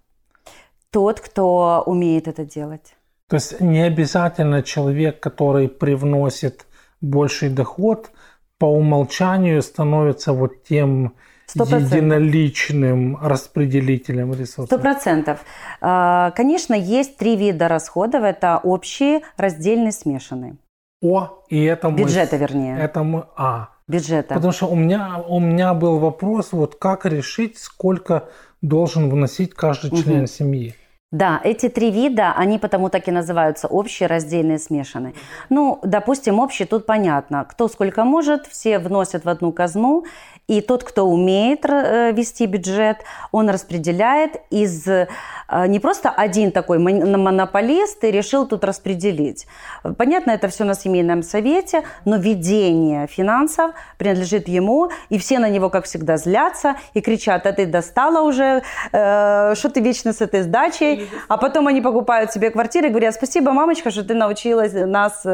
Тот, 0.90 1.20
кто 1.20 1.84
умеет 1.86 2.28
это 2.28 2.46
делать. 2.46 2.96
То 3.28 3.36
есть 3.36 3.62
не 3.62 3.82
обязательно 3.82 4.64
человек, 4.64 5.20
который 5.20 5.70
привносит 5.70 6.66
больший 7.02 7.50
доход, 7.50 8.12
по 8.58 8.66
умолчанию 8.66 9.62
становится 9.62 10.34
вот 10.34 10.64
тем 10.64 11.16
100%. 11.48 11.86
единоличным 11.86 13.18
распределителем 13.22 14.34
ресурсов? 14.34 14.66
Сто 14.66 14.80
процентов. 14.80 15.40
А, 15.82 16.32
конечно, 16.32 16.74
есть 16.74 17.18
три 17.18 17.36
вида 17.36 17.68
расходов. 17.68 18.24
Это 18.24 18.60
общие, 18.64 19.22
раздельные, 19.38 19.92
смешанные. 19.92 20.56
О, 21.02 21.44
и 21.50 21.64
это 21.64 21.90
мы... 21.90 21.98
Бюджета, 21.98 22.38
вернее. 22.38 22.78
Это 22.80 23.04
мы... 23.04 23.26
А. 23.36 23.70
Бюджета. 23.88 24.36
Потому 24.36 24.54
что 24.54 24.68
у 24.68 24.76
меня, 24.76 25.22
у 25.28 25.40
меня 25.40 25.74
был 25.74 26.00
вопрос, 26.00 26.54
вот 26.54 26.76
как 26.76 27.06
решить, 27.06 27.58
сколько 27.58 28.30
должен 28.62 29.10
вносить 29.10 29.54
каждый 29.54 29.92
член 29.92 30.20
угу. 30.20 30.28
семьи. 30.28 30.76
Да, 31.14 31.40
эти 31.44 31.70
три 31.70 31.92
вида, 31.92 32.34
они 32.36 32.58
потому 32.58 32.90
так 32.90 33.08
и 33.08 33.12
называются 33.12 33.68
общие, 33.68 34.08
раздельные, 34.08 34.58
смешанные. 34.58 35.14
Ну, 35.50 35.80
допустим, 35.84 36.40
общий 36.40 36.66
тут 36.66 36.88
понятно. 36.88 37.46
Кто 37.48 37.68
сколько 37.68 38.04
может, 38.04 38.48
все 38.48 38.80
вносят 38.80 39.24
в 39.24 39.30
одну 39.30 39.52
казну, 39.52 40.06
и 40.48 40.62
тот, 40.62 40.84
кто 40.84 41.06
умеет 41.06 41.66
э, 41.66 42.12
вести 42.12 42.46
бюджет, 42.46 42.98
он 43.32 43.50
распределяет 43.50 44.42
из 44.50 44.88
не 45.68 45.80
просто 45.80 46.10
один 46.10 46.52
такой 46.52 46.80
монополист 46.80 48.04
и 48.04 48.12
решил 48.12 48.48
тут 48.48 48.64
распределить. 48.64 49.48
Понятно, 49.98 50.32
это 50.32 50.48
все 50.48 50.64
на 50.64 50.74
семейном 50.74 51.24
совете, 51.24 51.84
но 52.06 52.18
ведение 52.18 53.08
финансов 53.08 53.72
принадлежит 53.98 54.48
ему, 54.48 54.90
и 55.10 55.18
все 55.18 55.40
на 55.40 55.50
него, 55.50 55.70
как 55.70 55.86
всегда, 55.86 56.18
злятся 56.18 56.76
и 56.94 57.02
кричат, 57.02 57.46
а 57.46 57.52
ты 57.52 57.66
достала 57.66 58.22
уже, 58.22 58.64
э, 58.92 59.56
что 59.56 59.70
ты 59.70 59.82
вечно 59.82 60.14
с 60.14 60.22
этой 60.22 60.42
сдачей, 60.42 61.10
а 61.28 61.38
потом 61.38 61.68
они 61.68 61.82
покупают 61.82 62.32
себе 62.32 62.50
квартиры 62.50 62.88
и 62.88 62.90
говорят, 62.90 63.16
спасибо, 63.16 63.52
мамочка, 63.52 63.92
что 63.92 64.04
ты 64.04 64.14
научилась 64.14 64.74
нас 64.74 65.26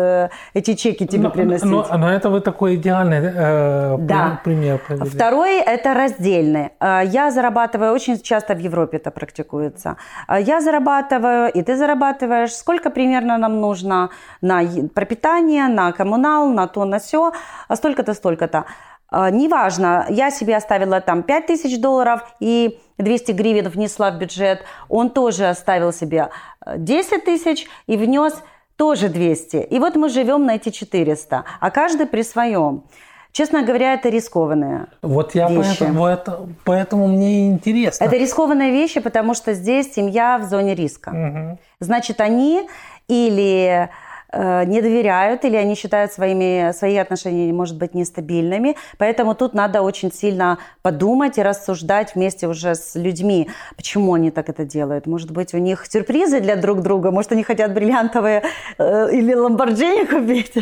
эти 0.54 0.74
чеки 0.75 1.08
тебе 1.08 1.24
но, 1.24 1.32
приносить. 1.32 1.66
Но, 1.66 1.86
но 1.98 2.12
это 2.12 2.30
вы 2.30 2.42
такой 2.42 2.75
идеальный 2.75 3.20
э, 3.36 3.98
да. 4.00 4.42
пример 4.44 4.80
Второй– 4.88 5.60
это 5.66 5.94
раздельный. 5.94 6.70
А, 6.80 7.01
я 7.01 7.32
зарабатываю, 7.32 7.94
очень 7.94 8.20
часто 8.20 8.56
в 8.56 8.60
Европе 8.60 8.98
это 8.98 9.12
практикуется. 9.12 9.98
А, 10.28 10.39
я 10.39 10.62
зарабатываю, 10.62 11.51
и 11.51 11.62
ты 11.62 11.75
зарабатываешь. 11.75 12.54
Сколько 12.54 12.89
примерно 12.89 13.38
нам 13.38 13.60
нужно 13.62 14.10
на 14.42 14.62
пропитание, 14.93 15.67
на 15.67 15.91
коммунал, 15.91 16.50
на 16.50 16.67
то, 16.67 16.86
на 16.86 17.00
все, 17.00 17.32
а 17.67 17.76
столько-то, 17.76 18.13
столько-то. 18.13 18.65
Неважно, 19.12 20.06
я 20.10 20.30
себе 20.30 20.56
оставила 20.56 21.02
там 21.02 21.24
5 21.24 21.48
тысяч 21.48 21.82
долларов 21.82 22.22
и 22.39 22.80
200 23.00 23.32
гривен 23.32 23.67
внесла 23.67 24.12
в 24.12 24.19
бюджет. 24.19 24.63
Он 24.88 25.10
тоже 25.10 25.50
оставил 25.50 25.91
себе 25.91 26.30
10 26.78 27.26
тысяч 27.26 27.67
и 27.88 27.98
внес 27.98 28.36
тоже 28.76 29.10
200. 29.10 29.58
И 29.58 29.80
вот 29.80 29.95
мы 29.95 30.10
живем 30.10 30.45
на 30.45 30.56
эти 30.56 30.69
400, 30.69 31.43
а 31.60 31.72
каждый 31.72 32.06
при 32.06 32.22
своем. 32.22 32.84
Честно 33.32 33.63
говоря, 33.63 33.94
это 33.94 34.10
рискованные 34.10 34.88
Вот 35.02 35.36
я 35.36 35.48
вещи. 35.50 35.78
Поэтому, 35.80 36.06
это, 36.06 36.39
поэтому 36.65 37.08
мне 37.08 37.50
интересно. 37.50 38.04
Это 38.04 38.18
рискованные 38.18 38.72
вещи, 38.72 39.00
потому 39.00 39.34
что 39.34 39.54
здесь 39.54 39.94
семья 39.94 40.39
в 40.39 40.50
зоне 40.50 40.76
риска. 40.76 41.10
Угу. 41.10 41.60
Значит, 41.80 42.22
они 42.22 42.68
или 43.08 43.89
не 44.32 44.82
доверяют 44.82 45.44
или 45.46 45.56
они 45.56 45.76
считают 45.76 46.12
своими, 46.12 46.72
свои 46.72 46.98
отношения, 46.98 47.52
может 47.52 47.78
быть, 47.78 47.94
нестабильными. 47.94 48.76
Поэтому 48.98 49.34
тут 49.36 49.54
надо 49.54 49.82
очень 49.82 50.12
сильно 50.12 50.60
подумать 50.82 51.38
и 51.38 51.44
рассуждать 51.44 52.15
вместе 52.15 52.48
уже 52.48 52.76
с 52.76 52.96
людьми, 52.96 53.50
почему 53.76 54.13
они 54.13 54.32
так 54.32 54.50
это 54.50 54.65
делают. 54.65 55.08
Может 55.08 55.32
быть, 55.32 55.54
у 55.54 55.58
них 55.58 55.86
сюрпризы 55.89 56.39
для 56.39 56.56
друг 56.56 56.82
друга, 56.82 57.12
может, 57.12 57.32
они 57.32 57.44
хотят 57.44 57.74
бриллиантовые 57.74 58.44
э, 58.78 59.12
или 59.12 59.34
ламборджини 59.34 60.06
купить 60.06 60.54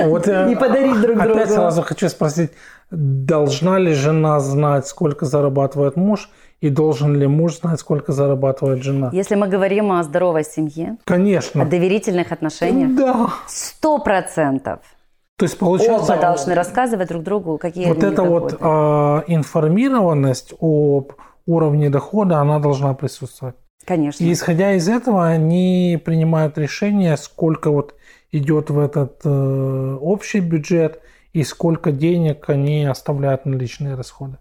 вот, 0.00 0.28
э, 0.28 0.48
и 0.52 0.56
подарить 0.56 1.00
друг 1.00 1.16
опять 1.16 1.24
другу. 1.24 1.40
Опять 1.40 1.54
сразу 1.54 1.82
хочу 1.82 2.08
спросить, 2.08 2.50
должна 2.94 3.78
ли 3.78 3.92
жена 3.92 4.40
знать, 4.40 4.86
сколько 4.86 5.26
зарабатывает 5.26 5.96
муж– 5.96 6.30
и 6.64 6.70
должен 6.70 7.14
ли 7.14 7.26
муж 7.26 7.58
знать, 7.58 7.78
сколько 7.80 8.12
зарабатывает 8.12 8.82
жена? 8.82 9.10
Если 9.12 9.34
мы 9.34 9.48
говорим 9.48 9.92
о 9.92 10.02
здоровой 10.02 10.44
семье, 10.44 10.96
конечно, 11.04 11.62
о 11.62 11.66
доверительных 11.66 12.32
отношениях, 12.32 12.96
да, 12.96 13.28
сто 13.46 13.98
процентов. 13.98 14.78
То 15.36 15.44
есть 15.44 15.58
получается, 15.58 16.12
оба 16.12 16.22
должны 16.22 16.54
рассказывать 16.54 17.08
друг 17.08 17.22
другу, 17.22 17.58
какие 17.58 17.86
вот 17.86 18.02
эта 18.02 18.22
вот 18.22 18.54
э, 18.58 18.66
информированность 19.26 20.54
об 20.58 21.12
уровне 21.44 21.90
дохода, 21.90 22.38
она 22.38 22.58
должна 22.60 22.94
присутствовать. 22.94 23.56
Конечно. 23.84 24.24
И 24.24 24.32
исходя 24.32 24.72
из 24.72 24.88
этого, 24.88 25.26
они 25.26 26.00
принимают 26.02 26.56
решение, 26.56 27.18
сколько 27.18 27.70
вот 27.70 27.94
идет 28.32 28.70
в 28.70 28.78
этот 28.78 29.20
э, 29.24 29.98
общий 30.00 30.40
бюджет 30.40 31.02
и 31.34 31.42
сколько 31.42 31.92
денег 31.92 32.48
они 32.48 32.84
оставляют 32.84 33.44
на 33.44 33.54
личные 33.56 33.96
расходы. 33.96 34.38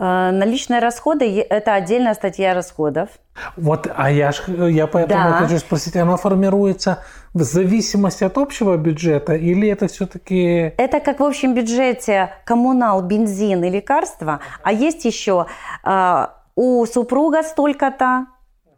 Э, 0.00 0.30
наличные 0.32 0.80
расходы– 0.80 1.40
это 1.50 1.74
отдельная 1.74 2.14
статья 2.14 2.54
расходов. 2.54 3.08
Вот, 3.56 3.88
а 3.94 4.10
я, 4.10 4.32
ж, 4.32 4.42
я 4.48 4.86
поэтому 4.86 5.30
да. 5.30 5.32
хочу 5.38 5.58
спросить, 5.58 5.96
она 5.96 6.16
формируется 6.16 7.04
в 7.34 7.42
зависимости 7.42 8.24
от 8.24 8.36
общего 8.36 8.76
бюджета 8.76 9.34
или 9.34 9.68
это 9.68 9.86
все-таки… 9.86 10.74
Это 10.76 11.00
как 11.00 11.20
в 11.20 11.24
общем 11.24 11.54
бюджете 11.54 12.32
коммунал, 12.44 13.02
бензин 13.02 13.64
и 13.64 13.70
лекарства, 13.70 14.40
а 14.62 14.72
есть 14.72 15.04
еще 15.04 15.46
э, 15.84 16.26
у 16.56 16.84
супруга 16.86 17.44
столько-то, 17.44 18.26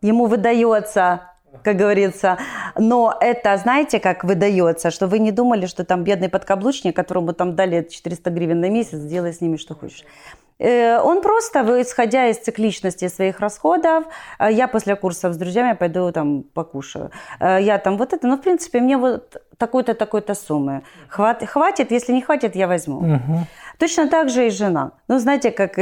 ему 0.02 0.26
выдается 0.26 1.22
как 1.62 1.76
говорится. 1.76 2.38
Но 2.76 3.16
это, 3.20 3.56
знаете, 3.56 4.00
как 4.00 4.24
выдается, 4.24 4.90
что 4.90 5.06
вы 5.06 5.18
не 5.18 5.32
думали, 5.32 5.66
что 5.66 5.84
там 5.84 6.04
бедный 6.04 6.28
подкаблучник, 6.28 6.96
которому 6.96 7.32
там 7.32 7.54
дали 7.56 7.86
400 7.88 8.30
гривен 8.30 8.60
на 8.60 8.70
месяц, 8.70 8.98
делай 8.98 9.32
с 9.32 9.40
ними 9.40 9.56
что 9.56 9.74
хочешь. 9.74 10.04
Э, 10.60 11.00
он 11.00 11.22
просто, 11.22 11.60
исходя 11.80 12.28
из 12.28 12.38
цикличности 12.38 13.08
своих 13.08 13.40
расходов, 13.40 14.04
э, 14.38 14.48
я 14.52 14.68
после 14.68 14.94
курсов 14.94 15.32
с 15.32 15.36
друзьями 15.36 15.74
пойду 15.74 16.12
там 16.12 16.42
покушаю. 16.42 17.10
Э, 17.40 17.58
я 17.60 17.78
там 17.78 17.96
вот 17.96 18.12
это, 18.12 18.26
ну, 18.26 18.36
в 18.36 18.40
принципе, 18.40 18.80
мне 18.80 18.96
вот 18.96 19.36
такой-то, 19.56 19.94
такой-то 19.94 20.34
суммы. 20.34 20.82
Хватит, 21.08 21.90
если 21.90 22.12
не 22.12 22.22
хватит, 22.22 22.56
я 22.56 22.66
возьму. 22.66 22.98
Угу. 22.98 23.46
Точно 23.80 24.08
так 24.08 24.28
же 24.28 24.46
и 24.46 24.50
жена. 24.50 24.92
Ну, 25.08 25.18
знаете, 25.18 25.50
как, 25.50 25.78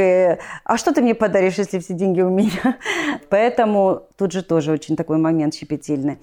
а 0.63 0.77
что 0.77 0.93
ты 0.93 1.01
мне 1.01 1.13
подаришь, 1.13 1.57
если 1.57 1.79
все 1.79 1.93
деньги 1.93 2.21
у 2.21 2.29
меня? 2.29 2.77
Поэтому 3.29 4.03
тут 4.17 4.31
же 4.31 4.41
тоже 4.41 4.71
очень 4.71 4.95
такой 4.95 5.17
момент 5.17 5.53
щепетильный. 5.53 6.17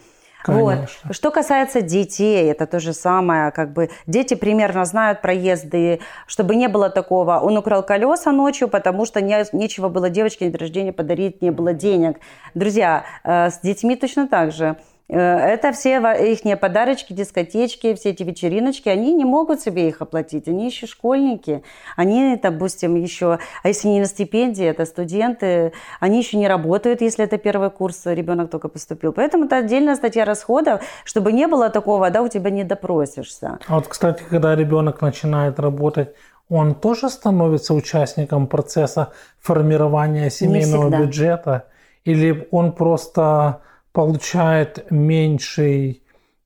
Вот. 0.47 0.89
Что 1.11 1.31
касается 1.31 1.83
детей, 1.83 2.51
это 2.51 2.67
то 2.67 2.81
же 2.81 2.95
самое. 2.95 3.51
Как 3.51 3.75
бы 3.75 3.91
дети 4.07 4.35
примерно 4.35 4.87
знают 4.87 5.21
проезды, 5.21 6.01
чтобы 6.27 6.57
не 6.57 6.69
было 6.69 6.89
такого. 6.89 7.41
Он 7.41 7.59
украл 7.59 7.83
колеса 7.83 8.33
ночью, 8.33 8.69
потому 8.69 9.05
что 9.05 9.21
не, 9.21 9.45
нечего 9.53 9.89
было 9.89 10.09
девочке 10.09 10.49
на 10.49 10.57
рождения 10.57 10.93
подарить, 10.93 11.43
не 11.43 11.51
было 11.51 11.75
денег. 11.75 12.21
Друзья, 12.55 13.05
э, 13.23 13.51
с 13.51 13.61
детьми 13.61 13.97
точно 13.97 14.29
так 14.29 14.53
же. 14.53 14.77
Э, 15.09 15.19
это 15.19 15.73
все 15.73 15.99
их 15.99 16.61
подарочки, 16.61 17.13
дискотечки, 17.13 17.95
все 17.95 18.11
эти 18.11 18.23
вечериночки, 18.23 18.89
они 18.89 19.15
не 19.15 19.25
могут 19.25 19.61
себе 19.61 19.89
их 19.89 20.03
оплатить, 20.03 20.49
они 20.49 20.67
еще 20.67 20.87
школьники, 20.87 21.63
они, 21.97 22.39
допустим, 22.43 22.97
еще, 22.97 23.39
а 23.63 23.69
если 23.69 23.89
не 23.89 24.01
на 24.01 24.07
стипендии, 24.07 24.65
это 24.65 24.85
студенты, 24.85 25.73
они 26.01 26.19
еще 26.19 26.37
не 26.37 26.49
работают, 26.49 27.01
если 27.01 27.25
это 27.25 27.39
первый 27.39 27.71
курс, 27.71 28.03
ребенок 28.07 28.51
только 28.51 28.69
поступил. 28.69 29.13
Поэтому 29.13 29.45
это 29.45 29.59
отдельная 29.59 29.97
статья 29.97 30.25
расходов, 30.25 30.83
чтобы 31.05 31.33
не 31.33 31.47
было 31.47 31.71
такого, 31.71 32.11
да, 32.11 32.23
у 32.23 32.29
тебя 32.29 32.51
не 32.51 32.65
допросишься. 32.65 33.59
А 33.67 33.75
вот, 33.77 33.89
кстати, 33.89 34.23
когда 34.29 34.57
ребенок 34.57 35.01
начинает 35.03 35.61
работать, 35.61 36.11
он 36.49 36.75
тоже 36.75 37.09
становится 37.11 37.75
участником 37.75 38.47
процесса 38.47 39.13
формирования 39.41 40.31
семейного 40.31 40.91
бюджета? 40.91 41.65
или 42.07 42.49
он 42.53 42.73
просто 42.73 43.61
получает 43.97 44.91
меньший 44.91 46.03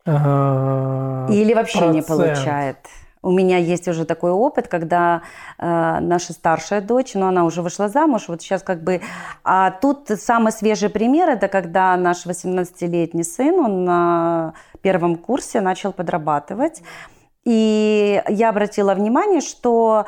э, 0.06 0.10
Или 1.30 1.52
вообще 1.52 1.78
процент. 1.78 1.94
не 1.96 2.02
получает. 2.02 2.76
У 3.22 3.32
меня 3.32 3.56
есть 3.56 3.88
уже 3.88 4.04
такой 4.04 4.30
опыт, 4.30 4.68
когда 4.68 5.22
э, 5.58 5.98
наша 6.00 6.32
старшая 6.32 6.80
дочь, 6.80 7.14
но 7.14 7.22
ну, 7.22 7.26
она 7.26 7.44
уже 7.44 7.62
вышла 7.62 7.88
замуж, 7.88 8.28
вот 8.28 8.40
сейчас 8.40 8.62
как 8.62 8.84
бы... 8.84 9.00
А 9.42 9.72
тут 9.72 10.08
самый 10.08 10.52
свежий 10.52 10.90
пример, 10.90 11.28
это 11.28 11.48
когда 11.48 11.96
наш 11.96 12.24
18-летний 12.24 13.24
сын, 13.24 13.54
он 13.58 13.84
на 13.84 14.54
первом 14.80 15.16
курсе 15.16 15.60
начал 15.60 15.92
подрабатывать. 15.92 16.82
И 17.44 18.22
я 18.28 18.50
обратила 18.50 18.94
внимание, 18.94 19.40
что 19.40 20.06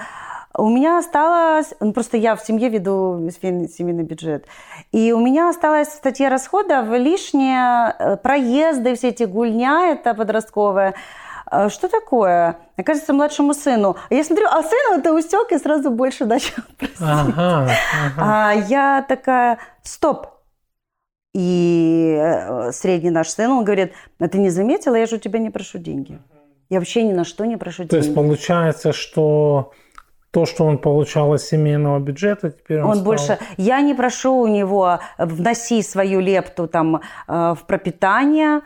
у 0.56 0.68
меня 0.68 0.98
осталось, 0.98 1.74
ну 1.80 1.92
просто 1.92 2.16
я 2.16 2.36
в 2.36 2.44
семье 2.44 2.68
веду 2.68 3.30
семейный 3.30 4.04
бюджет, 4.04 4.46
и 4.90 5.12
у 5.12 5.20
меня 5.20 5.48
осталась 5.48 5.88
в 5.88 5.94
статье 5.94 6.28
расходов 6.28 6.88
лишние 6.90 7.94
э, 7.98 8.16
проезды, 8.16 8.94
все 8.94 9.08
эти 9.08 9.24
гульня, 9.24 9.92
это 9.92 10.14
подростковая, 10.14 10.94
«А 11.52 11.68
что 11.68 11.88
такое? 11.88 12.56
Оказывается, 12.78 13.12
младшему 13.12 13.52
сыну. 13.52 13.96
Я 14.08 14.24
смотрю, 14.24 14.46
а 14.50 14.62
сын 14.62 14.98
это 14.98 15.12
усек 15.12 15.52
и 15.52 15.58
сразу 15.58 15.90
больше 15.90 16.24
начал 16.24 16.62
ага, 16.98 17.68
ага. 18.06 18.16
А 18.16 18.52
я 18.54 19.04
такая, 19.06 19.58
стоп. 19.82 20.28
И 21.34 22.16
э, 22.18 22.72
средний 22.72 23.10
наш 23.10 23.28
сын, 23.28 23.50
он 23.50 23.64
говорит, 23.64 23.92
а 24.18 24.28
ты 24.28 24.38
не 24.38 24.48
заметила, 24.48 24.94
я 24.94 25.04
же 25.04 25.16
у 25.16 25.18
тебя 25.18 25.38
не 25.38 25.50
прошу 25.50 25.76
деньги. 25.76 26.18
Я 26.70 26.78
вообще 26.78 27.02
ни 27.02 27.12
на 27.12 27.24
что 27.24 27.44
не 27.44 27.58
прошу 27.58 27.84
То 27.84 27.90
деньги. 27.90 27.90
То 27.90 27.96
есть 27.98 28.14
получается, 28.14 28.94
что 28.94 29.72
то, 30.32 30.46
что 30.46 30.64
он 30.64 30.78
получал 30.78 31.34
из 31.34 31.46
семейного 31.46 31.98
бюджета, 31.98 32.50
теперь 32.50 32.80
он, 32.80 32.86
он 32.86 32.94
стал... 32.94 33.04
больше. 33.04 33.38
Я 33.58 33.82
не 33.82 33.94
прошу 33.94 34.34
у 34.34 34.46
него 34.46 34.98
вноси 35.18 35.82
свою 35.82 36.20
лепту 36.20 36.66
там 36.66 36.96
э, 36.96 37.00
в 37.28 37.64
пропитание, 37.66 38.56
э, 38.56 38.62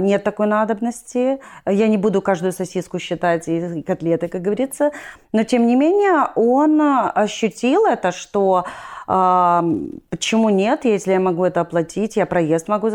нет 0.00 0.24
такой 0.24 0.46
надобности. 0.46 1.38
Я 1.66 1.88
не 1.88 1.98
буду 1.98 2.22
каждую 2.22 2.52
сосиску 2.52 2.98
считать 2.98 3.48
и 3.48 3.82
котлеты, 3.82 4.28
как 4.28 4.42
говорится, 4.42 4.90
но 5.32 5.44
тем 5.44 5.66
не 5.66 5.76
менее 5.76 6.28
он 6.34 6.80
ощутил 7.14 7.86
это, 7.86 8.12
что 8.12 8.64
Почему 9.06 10.48
нет, 10.48 10.84
если 10.84 11.12
я 11.12 11.20
могу 11.20 11.44
это 11.44 11.60
оплатить, 11.60 12.16
я 12.16 12.24
проезд 12.24 12.68
могу, 12.68 12.88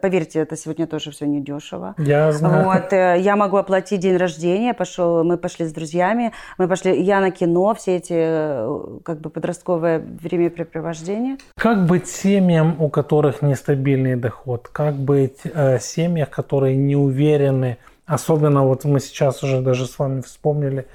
поверьте, 0.00 0.40
это 0.40 0.56
сегодня 0.56 0.86
тоже 0.86 1.10
все 1.10 1.26
недешево. 1.26 1.94
Я 1.98 2.32
знаю. 2.32 2.64
Вот, 2.64 2.92
э, 2.92 3.16
я 3.18 3.36
могу 3.36 3.56
оплатить 3.56 4.00
день 4.00 4.16
рождения, 4.16 4.72
пошел, 4.72 5.24
мы 5.24 5.36
пошли 5.36 5.66
с 5.66 5.72
друзьями, 5.72 6.32
мы 6.58 6.68
пошли, 6.68 7.02
я 7.02 7.20
на 7.20 7.30
кино, 7.30 7.74
все 7.74 7.96
эти 7.96 8.14
э, 8.16 8.98
как 9.02 9.20
бы 9.20 9.30
подростковое 9.30 9.98
времяпрепровождение. 9.98 11.36
Как 11.56 11.86
быть 11.86 12.06
семьям, 12.08 12.76
у 12.80 12.88
которых 12.88 13.42
нестабильный 13.42 14.16
доход? 14.16 14.68
Как 14.72 14.94
быть 14.94 15.40
э, 15.44 15.78
семьях, 15.98 16.30
которые 16.30 16.76
не 16.76 16.96
уверены, 16.96 17.78
особенно 18.06 18.64
вот 18.64 18.84
мы 18.84 19.00
сейчас 19.00 19.42
уже 19.42 19.60
даже 19.60 19.86
с 19.86 19.98
вами 19.98 20.20
вспомнили, 20.20 20.86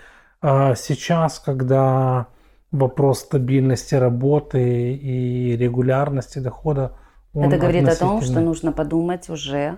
э, 0.41 0.75
сейчас, 0.75 1.39
когда 1.39 2.27
вопрос 2.71 3.19
стабильности 3.19 3.95
работы 3.95 4.93
и 4.93 5.57
регулярности 5.57 6.39
дохода. 6.39 6.91
Это 7.33 7.57
говорит 7.57 7.87
о 7.87 7.95
том, 7.95 8.21
что 8.21 8.39
нужно 8.39 8.71
подумать 8.71 9.29
уже 9.29 9.77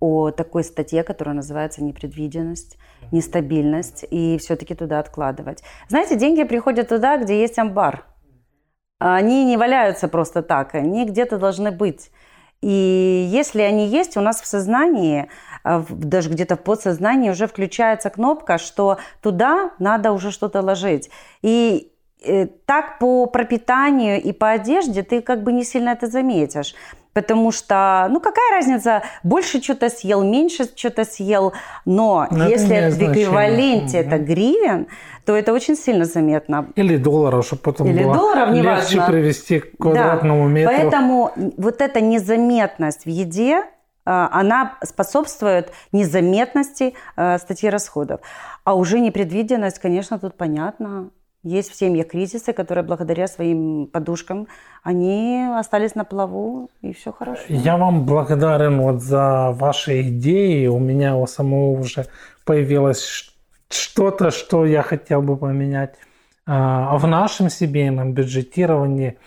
о 0.00 0.30
такой 0.30 0.64
статье, 0.64 1.02
которая 1.04 1.34
называется 1.34 1.84
непредвиденность, 1.84 2.76
нестабильность, 3.12 4.04
и 4.10 4.36
все-таки 4.38 4.74
туда 4.74 4.98
откладывать. 4.98 5.62
Знаете, 5.88 6.16
деньги 6.16 6.44
приходят 6.44 6.88
туда, 6.88 7.16
где 7.18 7.40
есть 7.40 7.58
амбар. 7.58 8.04
Они 8.98 9.44
не 9.44 9.56
валяются 9.56 10.08
просто 10.08 10.42
так, 10.42 10.74
они 10.74 11.06
где-то 11.06 11.38
должны 11.38 11.70
быть. 11.70 12.10
И 12.62 13.28
если 13.30 13.60
они 13.60 13.88
есть, 13.88 14.16
у 14.16 14.20
нас 14.20 14.40
в 14.40 14.46
сознании, 14.46 15.28
а, 15.64 15.84
даже 15.90 16.30
где-то 16.30 16.56
в 16.56 16.62
подсознании 16.62 17.30
уже 17.30 17.46
включается 17.46 18.08
кнопка, 18.08 18.58
что 18.58 18.98
туда 19.20 19.72
надо 19.78 20.12
уже 20.12 20.30
что-то 20.30 20.62
ложить. 20.62 21.10
И 21.42 21.92
Э, 22.24 22.46
так 22.66 22.98
по 22.98 23.26
пропитанию 23.26 24.22
и 24.22 24.32
по 24.32 24.50
одежде 24.50 25.02
ты 25.02 25.22
как 25.22 25.42
бы 25.42 25.52
не 25.52 25.64
сильно 25.64 25.90
это 25.90 26.06
заметишь. 26.06 26.74
Потому 27.12 27.52
что, 27.52 28.06
ну 28.10 28.20
какая 28.20 28.52
разница, 28.52 29.02
больше 29.22 29.62
что-то 29.62 29.90
съел, 29.90 30.22
меньше 30.22 30.64
что-то 30.74 31.04
съел, 31.04 31.52
но, 31.84 32.26
но 32.30 32.48
если 32.48 32.74
это 32.74 32.96
в 32.96 33.02
эквиваленте 33.02 33.98
это 33.98 34.18
гривен, 34.18 34.86
то 35.24 35.36
это 35.36 35.52
очень 35.52 35.76
сильно 35.76 36.04
заметно. 36.04 36.68
Или 36.74 36.96
долларов, 36.96 37.46
чтобы 37.46 37.62
потом 37.62 37.86
Или 37.88 38.02
было 38.02 38.14
долларов, 38.14 38.48
легче 38.50 38.62
неважно. 38.62 39.06
привести 39.06 39.60
к 39.60 39.76
квадратному 39.78 40.44
да. 40.46 40.50
метру. 40.50 40.74
Поэтому 40.74 41.32
вот 41.56 41.80
эта 41.80 42.00
незаметность 42.00 43.04
в 43.04 43.08
еде, 43.08 43.58
э, 43.58 43.62
она 44.04 44.78
способствует 44.82 45.70
незаметности 45.92 46.94
э, 47.16 47.38
статьи 47.38 47.68
расходов. 47.68 48.20
А 48.64 48.74
уже 48.74 49.00
непредвиденность, 49.00 49.78
конечно, 49.78 50.18
тут 50.18 50.36
понятно. 50.36 51.10
Есть 51.44 51.72
в 51.72 51.74
семьях 51.74 52.06
кризисы, 52.06 52.52
которые 52.52 52.84
благодаря 52.84 53.26
своим 53.26 53.88
подушкам, 53.88 54.46
они 54.84 55.44
остались 55.58 55.96
на 55.96 56.04
плаву, 56.04 56.70
и 56.82 56.92
все 56.92 57.12
хорошо. 57.12 57.42
Я 57.48 57.76
вам 57.76 58.06
благодарен 58.06 58.80
вот 58.80 59.02
за 59.02 59.50
ваши 59.50 60.02
идеи. 60.02 60.68
У 60.68 60.78
меня 60.78 61.16
у 61.16 61.26
самого 61.26 61.80
уже 61.80 62.06
появилось 62.44 63.34
что-то, 63.68 64.30
что 64.30 64.64
я 64.64 64.82
хотел 64.82 65.20
бы 65.20 65.36
поменять 65.36 65.96
а, 66.46 66.96
в 66.96 67.08
нашем 67.08 67.50
семейном 67.50 68.12
бюджетировании. 68.12 69.18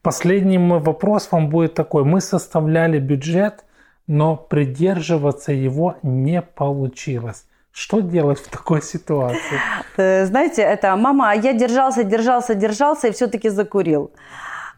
Последний 0.00 0.58
мой 0.58 0.78
вопрос 0.78 1.32
вам 1.32 1.48
будет 1.48 1.74
такой. 1.74 2.04
Мы 2.04 2.20
составляли 2.20 3.00
бюджет, 3.00 3.64
но 4.06 4.36
придерживаться 4.36 5.52
его 5.52 5.96
не 6.02 6.40
получилось. 6.40 7.46
Что 7.74 8.00
делать 8.00 8.38
в 8.38 8.48
такой 8.50 8.82
ситуации? 8.82 9.58
Э, 9.96 10.26
знаете, 10.26 10.62
это 10.62 10.96
мама, 10.96 11.34
я 11.34 11.52
держался, 11.52 12.04
держался, 12.04 12.54
держался 12.54 13.08
и 13.08 13.10
все-таки 13.10 13.48
закурил. 13.48 14.10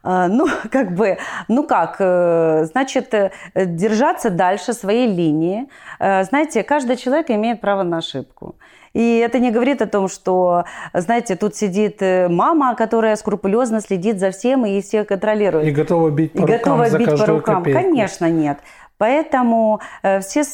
Э, 0.05 0.27
ну, 0.29 0.47
как 0.73 0.95
бы, 0.95 1.19
ну 1.49 1.67
как, 1.67 1.97
э, 1.99 2.65
значит, 2.65 3.15
держаться 3.55 4.31
дальше 4.31 4.73
своей 4.73 5.07
линии. 5.07 5.69
Знаете, 5.99 6.63
каждый 6.63 6.97
человек 6.97 7.31
имеет 7.31 7.61
право 7.61 7.83
на 7.83 7.99
ошибку. 7.99 8.55
И 8.95 9.19
это 9.19 9.39
не 9.39 9.51
говорит 9.51 9.83
о 9.83 9.87
том, 9.87 10.09
что, 10.09 10.65
знаете, 10.95 11.37
тут 11.37 11.55
сидит 11.55 12.01
мама, 12.31 12.75
которая 12.75 13.17
скрупулезно 13.17 13.81
следит 13.81 14.19
за 14.19 14.31
всем 14.31 14.65
и 14.65 14.81
всех 14.81 15.07
контролирует. 15.07 15.67
И 15.67 15.71
готова 15.71 16.11
бить 16.11 16.33
по 16.33 16.39
и 16.39 16.41
рукам 16.41 16.59
готова 16.59 16.89
за 16.89 16.99
бить 16.99 17.19
по 17.19 17.27
рукам. 17.27 17.63
Копейку. 17.63 17.81
Конечно, 17.81 18.31
нет. 18.31 18.59
Поэтому 18.99 19.81
все, 20.21 20.45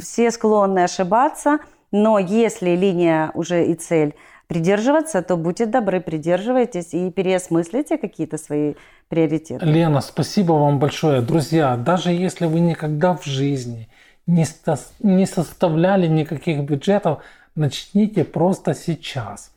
все 0.00 0.30
склонны 0.30 0.84
ошибаться– 0.84 1.58
но 1.92 2.18
если 2.18 2.70
линия 2.70 3.30
уже 3.34 3.66
и 3.66 3.74
цель 3.74 4.14
придерживаться, 4.46 5.22
то 5.22 5.36
будьте 5.36 5.66
добры, 5.66 6.00
придерживайтесь 6.00 6.94
и 6.94 7.10
переосмыслите 7.10 7.98
какие-то 7.98 8.38
свои 8.38 8.74
приоритеты. 9.08 9.64
Лена, 9.64 10.00
спасибо 10.00 10.52
вам 10.52 10.78
большое. 10.78 11.20
Друзья, 11.20 11.76
даже 11.76 12.10
если 12.10 12.46
вы 12.46 12.60
никогда 12.60 13.16
в 13.16 13.24
жизни 13.24 13.88
не, 14.26 15.26
составляли 15.26 16.06
никаких 16.06 16.62
бюджетов, 16.62 17.22
начните 17.54 18.24
просто 18.24 18.74
сейчас. 18.74 19.52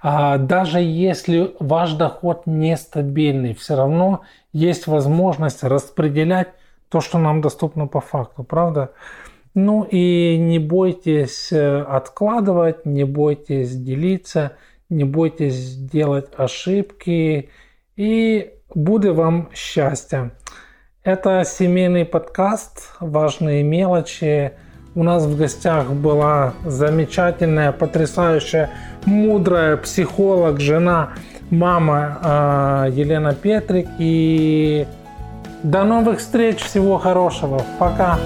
А 0.00 0.38
даже 0.38 0.80
если 0.80 1.54
ваш 1.58 1.92
доход 1.92 2.42
нестабильный, 2.46 3.54
все 3.54 3.76
равно 3.76 4.22
есть 4.52 4.86
возможность 4.86 5.64
распределять 5.64 6.48
то, 6.88 7.00
что 7.00 7.18
нам 7.18 7.40
доступно 7.40 7.86
по 7.86 8.00
факту, 8.00 8.44
правда? 8.44 8.92
Ну 9.60 9.82
и 9.82 10.36
не 10.38 10.60
бойтесь 10.60 11.50
э, 11.50 11.80
откладывать, 11.80 12.86
не 12.86 13.02
бойтесь 13.02 13.74
делиться, 13.74 14.52
не 14.88 15.02
бойтесь 15.02 15.74
делать 15.74 16.28
ошибки 16.36 17.50
и 17.96 18.52
будет 18.72 19.16
вам 19.16 19.48
счастье. 19.52 20.30
Это 21.02 21.42
семейный 21.44 22.04
подкаст 22.04 22.92
«Важные 23.00 23.64
мелочи». 23.64 24.52
У 24.94 25.02
нас 25.02 25.26
в 25.26 25.36
гостях 25.36 25.90
была 25.90 26.54
замечательная, 26.64 27.72
потрясающая, 27.72 28.70
мудрая 29.06 29.76
психолог, 29.76 30.60
жена, 30.60 31.14
мама 31.50 32.86
э, 32.86 32.92
Елена 32.92 33.34
Петрик. 33.34 33.88
И 33.98 34.86
до 35.64 35.82
новых 35.82 36.20
встреч, 36.20 36.58
всего 36.58 36.98
хорошего. 36.98 37.60
Пока. 37.80 38.20